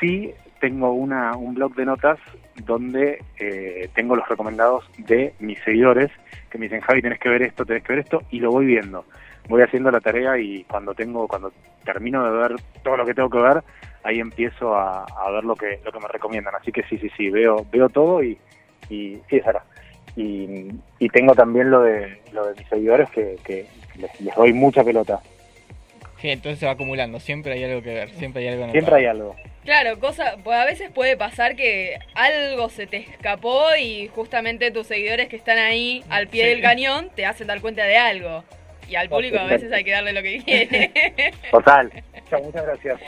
[0.00, 2.18] Sí tengo una, un blog de notas
[2.64, 6.10] donde eh, tengo los recomendados de mis seguidores
[6.48, 8.64] que me dicen, Javi, tenés que ver esto, tenés que ver esto, y lo voy
[8.64, 9.04] viendo.
[9.48, 11.52] Voy haciendo la tarea y cuando tengo, cuando
[11.84, 13.62] termino de ver todo lo que tengo que ver,
[14.04, 16.54] ahí empiezo a, ver lo que, lo que me recomiendan.
[16.54, 18.38] Así que sí, sí, sí, veo, veo todo y,
[18.88, 19.64] y sí, es ahora.
[20.16, 23.66] Y, y tengo también lo de, lo de mis seguidores que, que
[23.98, 25.20] les, les doy mucha pelota.
[26.20, 29.06] Sí, entonces se va acumulando, siempre hay algo que ver, siempre hay algo Siempre hay
[29.06, 29.36] algo.
[29.64, 34.86] Claro, cosa, pues a veces puede pasar que algo se te escapó y justamente tus
[34.86, 36.48] seguidores que están ahí al pie Sí.
[36.50, 38.44] del cañón te hacen dar cuenta de algo.
[38.88, 41.32] Y al público a veces hay que darle lo que quiere.
[41.50, 41.90] Total.
[42.30, 43.00] Chao, muchas gracias.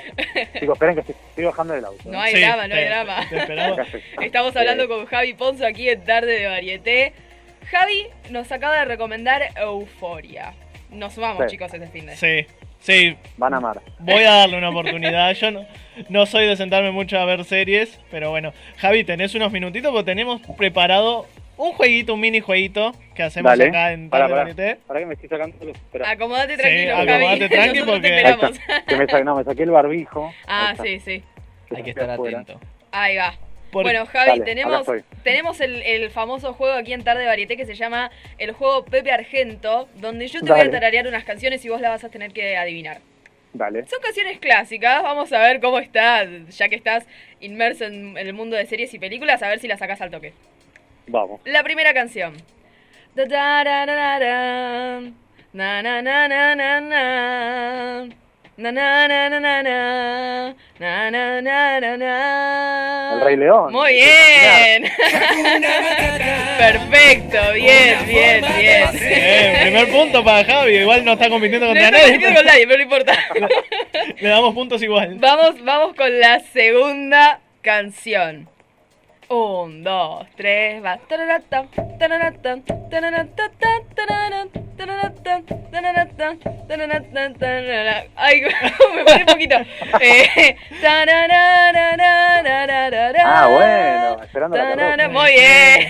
[0.58, 2.00] Chicos, esperen que estoy, estoy bajando del auto.
[2.08, 2.12] ¿eh?
[2.12, 3.26] No hay Sí, drama, no hay te- drama.
[4.18, 4.24] te.
[4.26, 7.12] Estamos hablando con Javi Ponzo aquí en Tarde de Varieté.
[7.70, 10.52] Javi nos acaba de recomendar Euforia.
[10.90, 11.50] Nos sumamos, Sí.
[11.52, 12.46] chicos, este fin de Sí,
[12.80, 13.80] sí, Van a amar.
[13.98, 15.32] voy a darle una oportunidad.
[15.34, 15.66] Yo no,
[16.08, 18.52] no soy de sentarme mucho a ver series, pero bueno.
[18.78, 21.26] Javi, tenés unos minutitos porque tenemos preparado
[21.58, 23.68] un jueguito, un mini jueguito que hacemos Dale.
[23.68, 24.80] acá en Para, Tarde para, Varieté.
[24.86, 25.56] para que me estoy sacando.
[25.70, 26.10] Espera.
[26.10, 27.48] Acomódate Sí, tranquilo, acomódate Javi.
[27.48, 28.60] tranqui porque-.
[28.86, 30.32] Que me, sa- no, me saqué el barbijo.
[30.46, 31.22] Ah, sí, sí.
[31.74, 32.40] Hay que estar afuera.
[32.40, 32.60] atento.
[32.92, 33.34] Ahí va.
[33.72, 34.86] Por- Bueno, Javi, Dale, tenemos,
[35.24, 39.10] tenemos el, el famoso juego aquí en Tarde Varieté que se llama el juego Pepe
[39.10, 42.32] Argento, donde yo te voy a tararear unas canciones y vos las vas a tener
[42.32, 42.98] que adivinar.
[43.52, 43.84] Dale.
[43.86, 47.06] Son canciones clásicas, vamos a ver cómo está, ya que estás
[47.40, 50.10] inmerso en, en el mundo de series y películas, a ver si la sacas al
[50.10, 50.32] toque.
[51.08, 51.40] Vamos.
[51.44, 52.34] La primera canción.
[63.12, 63.72] El Rey León.
[63.72, 64.84] Muy bien.
[66.58, 68.88] Perfecto, bien, bien, bien.
[68.94, 72.12] Eh, primer punto para Javi, igual no está compitiendo No contra estoy nadie.
[72.12, 73.18] compitiendo con nadie, pero no importa.
[74.20, 75.16] Le damos puntos igual.
[75.18, 78.48] Vamos, vamos con la segunda canción.
[79.28, 81.00] Un, dos, tres, va.
[88.14, 88.40] Ay,
[88.94, 89.56] me paré un poquito.
[90.00, 90.56] Eh.
[93.24, 95.08] Ah, bueno, esperando la.
[95.08, 95.88] Muy bien.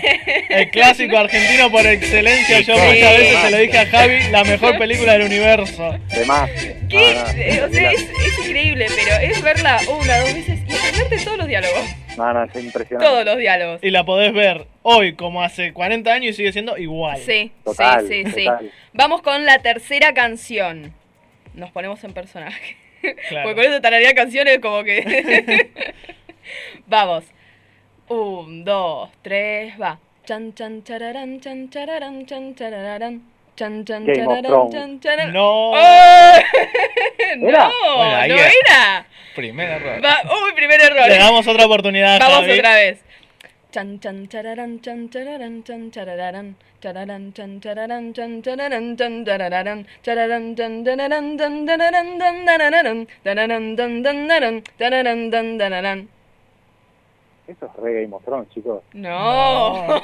[0.49, 2.61] El clásico argentino por excelencia.
[2.61, 5.95] Yo muchas veces se lo dije a Javi, la mejor película del universo.
[6.09, 6.49] De más.
[6.89, 7.21] ¿Qué?
[7.35, 11.37] Eh, o sea, es, es increíble, pero es verla una, dos veces y aprenderte todos
[11.37, 12.06] los diálogos.
[12.17, 13.05] No, no, es impresionante.
[13.05, 13.83] Todos los diálogos.
[13.83, 17.17] Y la podés ver hoy como hace 40 años y sigue siendo igual.
[17.19, 18.47] Sí, Total, sí, sí, sí.
[18.93, 20.93] Vamos con la tercera canción.
[21.53, 22.77] Nos ponemos en personaje.
[23.29, 23.47] Claro.
[23.47, 25.71] Porque con eso tararía canciones como que.
[26.87, 27.23] Vamos.
[28.09, 29.99] Un, dos, tres, va.
[30.25, 33.36] Chan, chan, chararán, chan, chararán, chan, chararán.
[33.57, 34.73] Chan, chan, Game of chararán, Thrones.
[34.73, 35.33] chan, chararán.
[35.33, 35.71] No.
[35.71, 35.75] ¡Oh!
[37.37, 37.71] no, ¿Era?
[37.97, 38.53] Bueno, ahí no es.
[38.65, 39.07] era.
[39.35, 40.03] Primer error.
[40.05, 41.07] Va, uy, primer error.
[41.09, 42.59] Le damos otra oportunidad Vamos Javi.
[42.59, 43.03] otra vez.
[43.71, 50.55] Chan chan chararán chan chararán chan chararán chararán chan chararán chan chararán chan chararán chararán
[50.55, 56.09] chan chararán chan chararán dan danarán danarán dan danarán danarán dan danarán
[57.47, 58.81] Eso es re Game of Thrones, chicos.
[58.93, 60.01] No.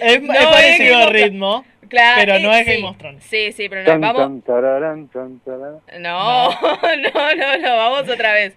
[0.00, 2.72] Es, No es es parecido al ritmo, Claro, pero no eh, es sí.
[2.74, 3.24] Game of Thrones.
[3.24, 4.22] Sí, sí, pero no, Tan, vamos.
[4.22, 5.80] tan, tararán, tan, tararán.
[5.98, 8.54] No, no, no, no, vamos otra vez.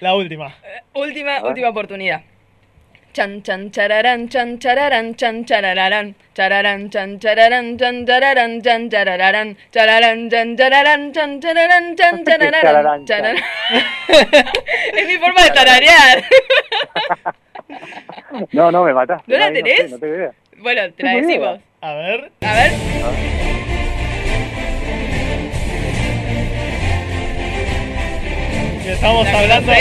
[0.00, 0.54] La última.
[0.94, 1.50] Última, A ver.
[1.50, 2.22] última oportunidad.
[3.12, 10.30] Chan chan chararán chan chararán chan charararán chararán chan chararán chan chararán chan charararán chararán
[10.30, 13.36] chan chararán chan chararán chan chararán, chararán.
[14.94, 16.24] Es mi forma de tararear.
[18.52, 19.30] No, no, me mataste.
[19.32, 19.90] ¿No la tenés?
[19.90, 20.32] No tengo idea.
[20.60, 21.60] Bueno, te la decimos.
[21.80, 22.30] A ver.
[22.42, 23.80] A ver.
[28.86, 29.72] Estamos ¿La hablando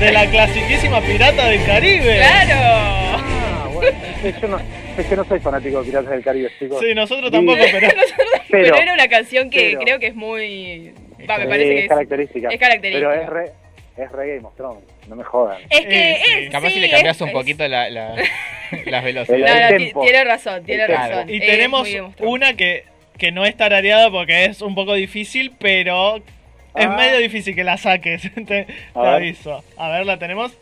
[0.00, 2.16] de la clasiquísima Pirata del Caribe.
[2.18, 2.54] Claro.
[2.58, 4.58] Ah, bueno, es que yo no,
[4.98, 6.80] es que no soy fanático de Piratas del Caribe, chicos.
[6.80, 7.88] Sí, nosotros tampoco, pero
[8.50, 10.92] Pero Pero, era una canción que pero- creo que es muy.
[11.28, 11.88] Va, me parece que es es.
[11.88, 12.48] característica.
[12.50, 13.08] es característica.
[13.10, 13.52] Pero es re,
[13.96, 15.58] es re Game of Thrones, no me jodan.
[15.70, 16.32] Es que sí.
[16.44, 16.50] es.
[16.50, 18.14] Capaz sí, si le cambias un poquito la, la-
[18.86, 19.70] las No, velocidades.
[19.70, 20.00] El no, tempo.
[20.02, 21.30] tiene razón, tiene razón.
[21.30, 21.88] y Es tenemos
[22.18, 22.84] una que,
[23.18, 26.22] que no es tarareada porque es un poco difícil, pero es
[26.86, 26.88] Ah.
[26.88, 28.22] medio difícil que la saques.
[28.34, 29.14] te te A ver.
[29.14, 29.64] aviso.
[29.78, 30.52] A ver, la tenemos.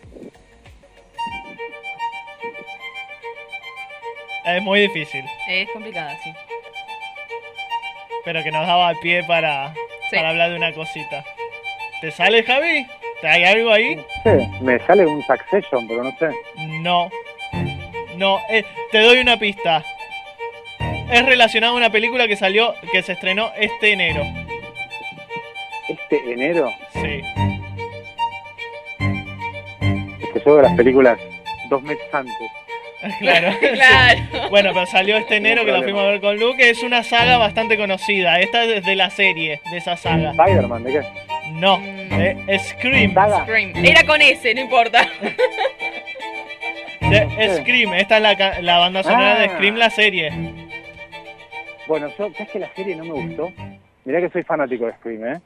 [4.45, 6.31] Es muy difícil, Es complicada, sí.
[8.27, 9.73] pero que nos daba pie para,
[10.11, 10.17] Sí.
[10.17, 11.25] para hablar de una cosita.
[12.03, 12.87] ¿Te sale, Javi?
[13.21, 13.97] ¿Te hay algo ahí?
[14.23, 16.29] Sí, me sale un Succession, pero no sé.
[16.81, 17.11] No.
[18.17, 19.83] No, eh, te doy una pista.
[21.11, 24.23] Es relacionado a una película que salió, que se estrenó este enero.
[25.89, 27.21] Este enero, Sí.
[30.21, 31.19] es que yo veo las películas
[31.69, 32.35] dos meses antes.
[33.21, 33.51] Claro.
[33.61, 34.49] Claro.
[34.49, 36.71] Bueno, pero salió este enero que la fuimos a ver con Luke.
[36.71, 38.41] Es una saga bastante conocida.
[38.41, 40.31] Esta es de la serie, de esa saga.
[40.31, 41.03] Spider-Man, ¿de qué?
[41.53, 41.79] No.
[42.11, 43.15] Eh, Scream.
[43.15, 43.43] Saga.
[43.45, 43.73] Scream.
[43.85, 45.07] Era con ese, no importa.
[47.11, 47.95] De Scream.
[47.95, 49.55] Esta es la, ca- la banda sonora de Ah.
[49.55, 50.31] Scream, la serie.
[51.87, 53.53] Bueno, yo, ¿sabes que la serie no me gustó?
[54.05, 55.41] Mirá que soy fanático de Scream, ¿eh?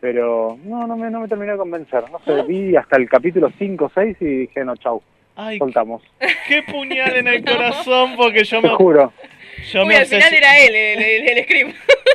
[0.00, 2.04] Pero no, no me, no me terminó de convencer.
[2.10, 5.02] No sé, vi hasta el capítulo 5 o 6 y dije, no, chau,
[5.36, 6.02] Ay, soltamos.
[6.48, 9.12] qué puñal en el corazón porque yo Te me, juro.
[9.72, 11.72] yo Uy, me, al final era él, el, el, el Scream.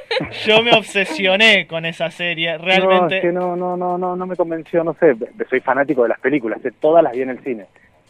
[0.46, 2.58] yo me obsesioné con esa serie.
[2.58, 3.18] No, Realmente.
[3.18, 5.16] es que no, no, no, no, no me convenció, no sé.
[5.50, 7.66] Soy fanático de las películas, de todas las vi en el cine.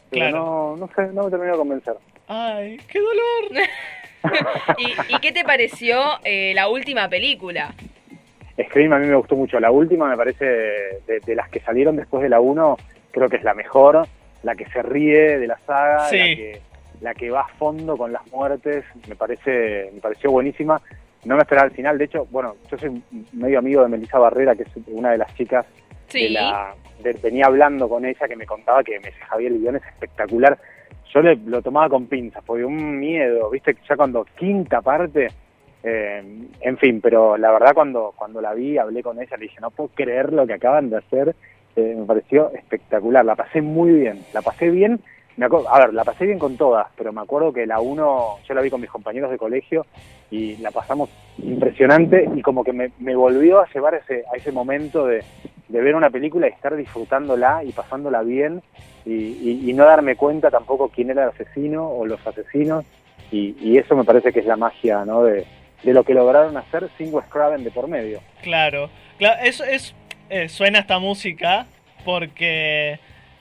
[0.10, 0.38] Pero Claro.
[0.38, 1.94] no, no sé, no me terminó de convencer.
[2.28, 3.68] Ay, qué dolor.
[4.78, 7.74] ¿Y, y qué te pareció eh, la última película?
[8.68, 9.60] Scream a mí me gustó mucho.
[9.60, 12.78] La última me parece, de, de las que salieron después de la 1,
[13.12, 14.06] creo que es la mejor,
[14.44, 16.18] la que se ríe de la saga, Sí.
[16.18, 16.62] la, que,
[17.02, 20.82] la que va a fondo con las muertes, me parece me pareció buenísima.
[21.26, 23.02] No me esperaba al final, de hecho, bueno, yo soy
[23.34, 25.66] medio amigo de Melissa Barrera, que es una de las chicas
[26.08, 26.24] Sí.
[26.24, 29.60] de la, de- venía hablando con ella que me contaba que me dice Javier el
[29.60, 30.58] guion es espectacular.
[31.14, 35.28] Yo le, lo tomaba con pinzas, porque un miedo, viste, ya cuando quinta parte
[35.82, 36.22] Eh,
[36.60, 39.72] en fin, pero la verdad cuando, cuando la vi, hablé con ella, le dije, no
[39.72, 41.34] puedo creer lo que acaban de hacer,
[41.78, 45.00] Eh, me pareció espectacular, la pasé muy bien, la pasé bien,
[45.40, 48.40] me acuer- a ver, la pasé bien con todas, pero me acuerdo que la uno,
[48.46, 49.86] yo la vi con mis compañeros de colegio
[50.30, 51.10] y la pasamos
[51.42, 55.24] impresionante y como que me, volvió a llevar ese, a ese momento de,
[55.70, 58.62] ver una película y estar disfrutándola y pasándola bien
[59.06, 62.84] y, no darme cuenta tampoco quién era el asesino o los asesinos
[63.32, 65.24] y, eso me parece que es la magia ¿no?
[65.24, 65.46] de,
[65.84, 68.20] de lo que lograron hacer sin Wes Craven de por medio.
[68.42, 69.96] Claro, claro, eso es,
[70.30, 71.66] eh, suena esta música
[72.04, 73.00] porque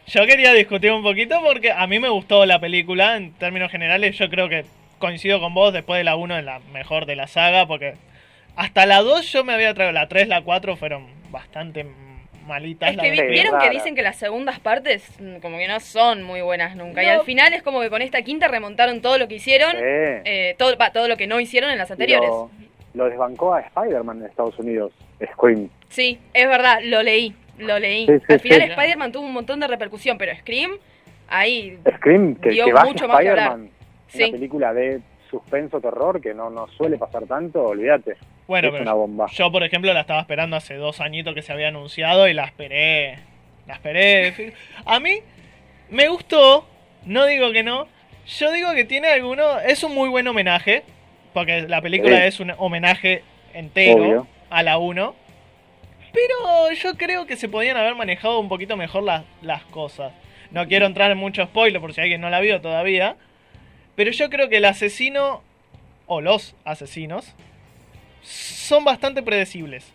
[0.09, 4.17] yo quería discutir un poquito porque a mí me gustó la película en términos generales,
[4.19, 4.65] yo creo que
[4.99, 7.95] coincido con vos, después de la 1 es la mejor de la saga porque
[8.57, 11.87] hasta la 2 yo me había traído, la 3, la 4 fueron bastante
[12.47, 12.91] malitas.
[12.93, 16.23] Es que vi- vieron que dicen que las segundas partes mm, como que no son
[16.23, 17.03] muy buenas nunca.
[17.05, 19.77] Y al final es como que con esta quinta remontaron todo lo que hicieron, Sí.
[19.83, 22.29] eh, todo, todo lo que no hicieron en las anteriores.
[22.31, 22.51] Lo,
[22.95, 24.93] lo desbancó a Spider-Man en Estados Unidos,
[25.35, 25.69] Scream.
[25.91, 28.07] Sí, es verdad, lo leí, lo leí.
[28.07, 28.71] Sí, sí, al final sí.
[28.71, 30.73] Spider-Man tuvo un montón de repercusión, pero Scream,
[31.29, 33.59] ahí Scream, que, dio que mucho más que hablar.
[34.15, 35.01] Una película de
[35.31, 38.17] suspenso, terror, que no, no suele pasar tanto, olvídate.
[38.47, 39.27] Bueno, es pero una bomba.
[39.33, 42.45] Yo, por ejemplo, la estaba esperando hace dos añitos que se había anunciado y la
[42.45, 43.19] esperé.
[43.67, 44.55] La esperé.
[44.87, 45.21] A mí
[45.91, 46.67] me gustó,
[47.05, 47.87] no digo que no.
[48.27, 49.59] Yo digo que tiene alguno.
[49.61, 50.83] Es un muy buen homenaje,
[51.35, 52.23] porque la película Sí.
[52.25, 54.27] es un homenaje entero Obvio.
[54.49, 55.15] a la 1.
[56.19, 60.13] Pero yo creo que se podían haber manejado un poquito mejor las, las cosas.
[60.51, 63.17] No quiero entrar en mucho spoiler por si alguien no la vio todavía.
[63.95, 65.43] Pero yo creo que el asesino,
[66.07, 67.35] o los asesinos,
[68.23, 69.93] son bastante predecibles.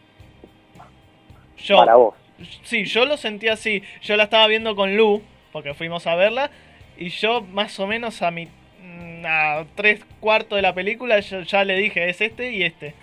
[1.57, 2.15] Yo, Para vos.
[2.63, 3.83] Sí, yo lo sentí así.
[4.01, 5.21] Yo la estaba viendo con Lu,
[5.51, 6.51] porque fuimos a verla,
[6.97, 11.41] y yo más o menos a mi mm, a tres cuartos de la película yo
[11.41, 12.93] ya le dije, es este y este.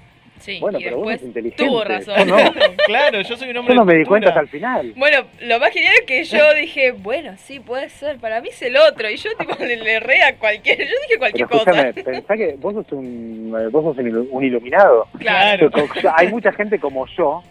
[0.41, 1.65] Sí, Bueno, y pero vos después sos inteligente.
[1.65, 2.27] tuvo razón.
[2.29, 2.37] No.
[2.87, 4.93] claro, yo soy un hombre Yo no me di cuenta hasta el final.
[4.97, 8.61] Bueno, lo más genial es que yo dije, bueno, sí, puede ser, para mí es
[8.63, 9.09] el otro.
[9.11, 11.93] Y yo tipo le, le erré a cualquiera, yo dije cualquier Pero cosa.
[11.93, 15.07] pensá que vos sos un, eh, vos sos un ilu- un iluminado.
[15.19, 15.71] Claro.
[16.17, 17.43] Hay mucha gente como yo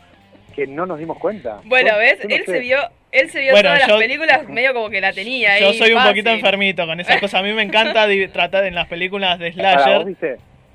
[0.55, 1.61] que no nos dimos cuenta.
[1.65, 2.17] Bueno, ¿ves?
[2.27, 2.51] no él sé.
[2.53, 2.79] se vio,
[3.11, 5.61] él se vio Bueno, todas yo- las películas medio como que la tenía ahí.
[5.61, 6.11] Yo soy un fácil.
[6.11, 7.39] poquito enfermito con esas cosas.
[7.39, 9.99] A mí me encanta tratar en las películas de slasher.
[10.05, 10.17] ¿vos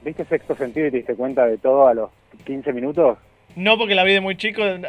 [0.04, 2.10] viste, sexto sentido y te diste cuenta de todo a los
[2.44, 3.18] 15 minutos?
[3.56, 4.62] No porque la vi de muy chico.
[4.64, 4.82] eh,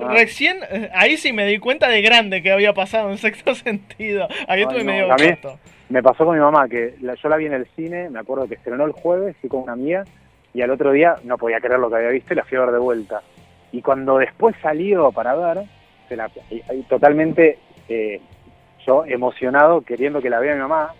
[0.00, 0.08] Ah.
[0.14, 4.26] Recién, eh, ahí sí me di cuenta de grande que había pasado en sexto sentido.
[4.48, 5.58] Ahí estuve no, medio corto.
[5.90, 8.46] Me pasó con mi mamá que la- yo la vi en el cine, me acuerdo
[8.48, 10.04] que estrenó el jueves, fui con una amiga
[10.54, 12.62] y al otro día no podía creer lo que había visto y la fui a
[12.62, 13.22] ver de vuelta.
[13.72, 15.64] Y cuando después salió para ver,
[16.08, 18.20] se la, y- y totalmente eh,
[18.86, 20.94] yo emocionado, queriendo que la vea mi mamá,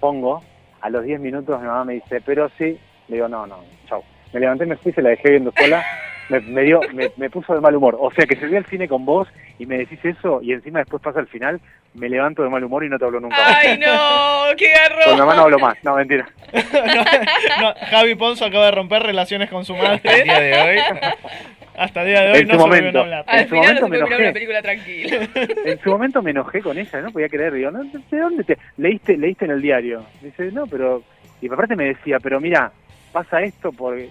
[0.00, 0.42] pongo,
[0.84, 2.78] a los 10 minutos mi mamá me dice, pero sí,
[3.08, 4.04] le digo, no, no, chau.
[4.34, 5.82] Me levanté, me fui, se la dejé viendo sola,
[6.28, 7.96] me, me dio, me, me puso de mal humor.
[7.98, 9.26] O sea que se vio al cine con vos
[9.58, 11.58] y me decís eso y encima después pasa el final,
[11.94, 13.34] me levanto de mal humor y no te hablo nunca.
[13.34, 13.56] más.
[13.56, 14.72] Ay, no, qué
[15.04, 16.28] Con mi mamá no hablo más, no, mentira.
[17.60, 20.02] No, Javi Ponzo acaba de romper relaciones con su madre.
[20.04, 20.78] El día de hoy.
[21.76, 22.98] Hasta el día de hoy En no su se volvieron momento.
[22.98, 23.24] a hablar.
[23.26, 24.22] Al en su final no momento se me enojé.
[24.22, 25.28] una película tranquila.
[25.64, 28.58] En su momento me enojé con ella, no podía creer, digo, no, ¿de dónde te
[28.76, 30.04] leíste leíste en el diario?
[30.22, 31.02] Dice, no, pero
[31.40, 32.70] y aparte me decía, pero mira,
[33.12, 34.08] pasa esto porque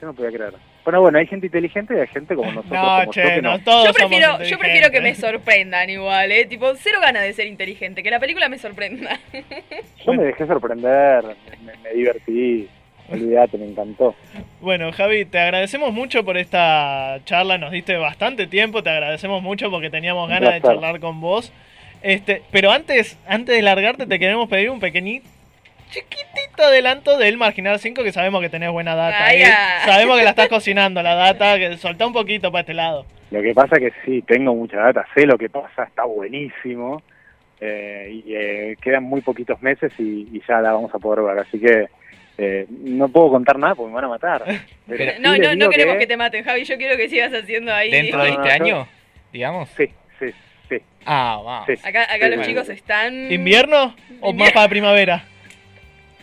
[0.00, 0.54] yo no podía creer.
[0.84, 3.52] Bueno, bueno, hay gente inteligente y hay gente como nosotros, No, como yo, que no.
[3.52, 6.44] no, todos Yo somos prefiero, yo prefiero que me sorprendan igual, ¿eh?
[6.46, 9.16] Tipo, cero ganas de ser inteligente, que la película me sorprenda.
[10.04, 11.22] Yo me dejé sorprender,
[11.64, 12.68] me, me divertí,
[13.12, 14.14] olvídate, me encantó.
[14.60, 19.70] Bueno, Javi, te agradecemos mucho por esta charla, nos diste bastante tiempo, te agradecemos mucho
[19.70, 21.52] porque teníamos ganas de charlar con vos.
[22.02, 25.28] Este, pero antes, antes de largarte, te queremos pedir un pequeñito,
[25.90, 29.26] chiquitito adelanto del Marginal 5, que sabemos que tenés buena data.
[29.28, 29.82] Ah.
[29.84, 33.06] Sabemos que la estás cocinando, la data, que soltá un poquito para este lado.
[33.30, 37.02] Lo que pasa que sí, tengo mucha data, sé lo que pasa, está buenísimo.
[37.60, 41.38] eh, y eh, quedan muy poquitos meses y, y ya la vamos a poder ver.
[41.38, 41.86] Así que
[42.38, 44.44] eh, no puedo contar nada porque me van a matar.
[44.88, 46.64] Pero sí No, no, no queremos que te maten, Javi.
[46.64, 47.90] Yo quiero que sigas haciendo ahí.
[47.90, 48.88] Dentro de este no, yo- año,
[49.32, 49.68] digamos.
[49.76, 50.26] Sí, sí,
[50.68, 50.76] sí.
[51.04, 51.66] Ah, va.
[51.66, 51.74] sí.
[51.84, 53.30] Acá, acá Sí, los chicos están.
[53.32, 55.24] ¿Invierno o Invier- más para primavera?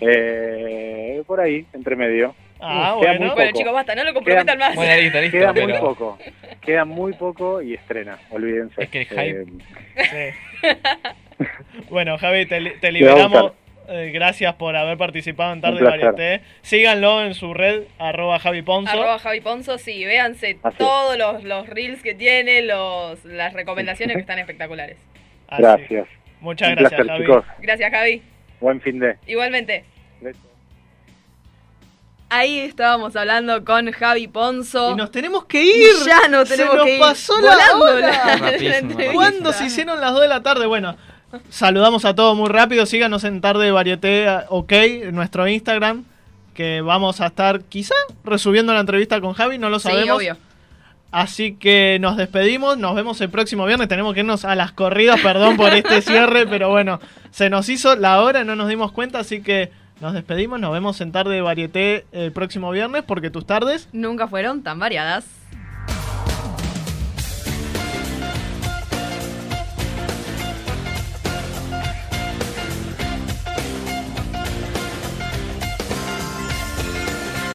[0.01, 2.35] Eh, por ahí, entre medio.
[2.61, 3.25] Ah, Queda bueno.
[3.25, 3.57] muy Bueno, poco.
[3.59, 4.75] chicos, basta, no lo comprometan más.
[4.75, 5.37] Bueno, listo, listo.
[5.37, 6.17] Queda muy poco.
[6.61, 8.81] Queda muy poco y estrena, olvídense.
[8.83, 9.61] Es que el hype-
[9.95, 10.67] Eh, Sí.
[11.89, 13.53] bueno, Javi, te, liberamos.
[13.91, 15.81] Eh, gracias por haber participado en Tarde.
[15.83, 16.41] Varieté.
[16.61, 18.91] Síganlo en su red, arroba Javi Ponzo.
[18.91, 20.77] Arroba Javi Ponzo, sí, véanse Así.
[20.77, 24.97] todos los, los reels que tiene, los, las recomendaciones que están espectaculares.
[25.47, 25.61] Así.
[25.63, 26.07] gracias.
[26.39, 27.25] Muchas Un gracias, placer, Javi.
[27.25, 27.45] chicos.
[27.59, 28.21] Gracias, Javi.
[28.61, 29.17] Buen fin de.
[29.25, 29.83] Igualmente.
[32.31, 34.91] Ahí estábamos hablando con Javi Ponzo.
[34.91, 35.87] Y nos tenemos que ir.
[36.05, 36.99] Ya nos tenemos Se nos que ir.
[36.99, 38.35] pasó la volando hora.
[38.37, 39.11] la-.
[39.13, 40.67] ¿Cuándo se hicieron las 2 de la tarde?
[40.67, 40.95] Bueno,
[41.49, 42.85] saludamos a todos muy rápido.
[42.85, 46.03] Síganos en Tarde Varieté, eh, ok, en nuestro Instagram.
[46.53, 50.17] Que vamos a estar quizá resubiendo la entrevista con Javi, no lo Sí, sabemos.
[50.17, 50.37] obvio.
[51.11, 53.87] Así que nos despedimos, nos vemos el próximo viernes.
[53.87, 56.99] Tenemos que irnos a las corridas, perdón por este cierre, pero bueno,
[57.31, 59.71] se nos hizo la hora, no nos dimos cuenta, así que
[60.01, 60.59] nos despedimos.
[60.59, 65.25] Nos vemos en Tarde Varieté el próximo viernes, porque tus tardes Nunca fueron tan variadas.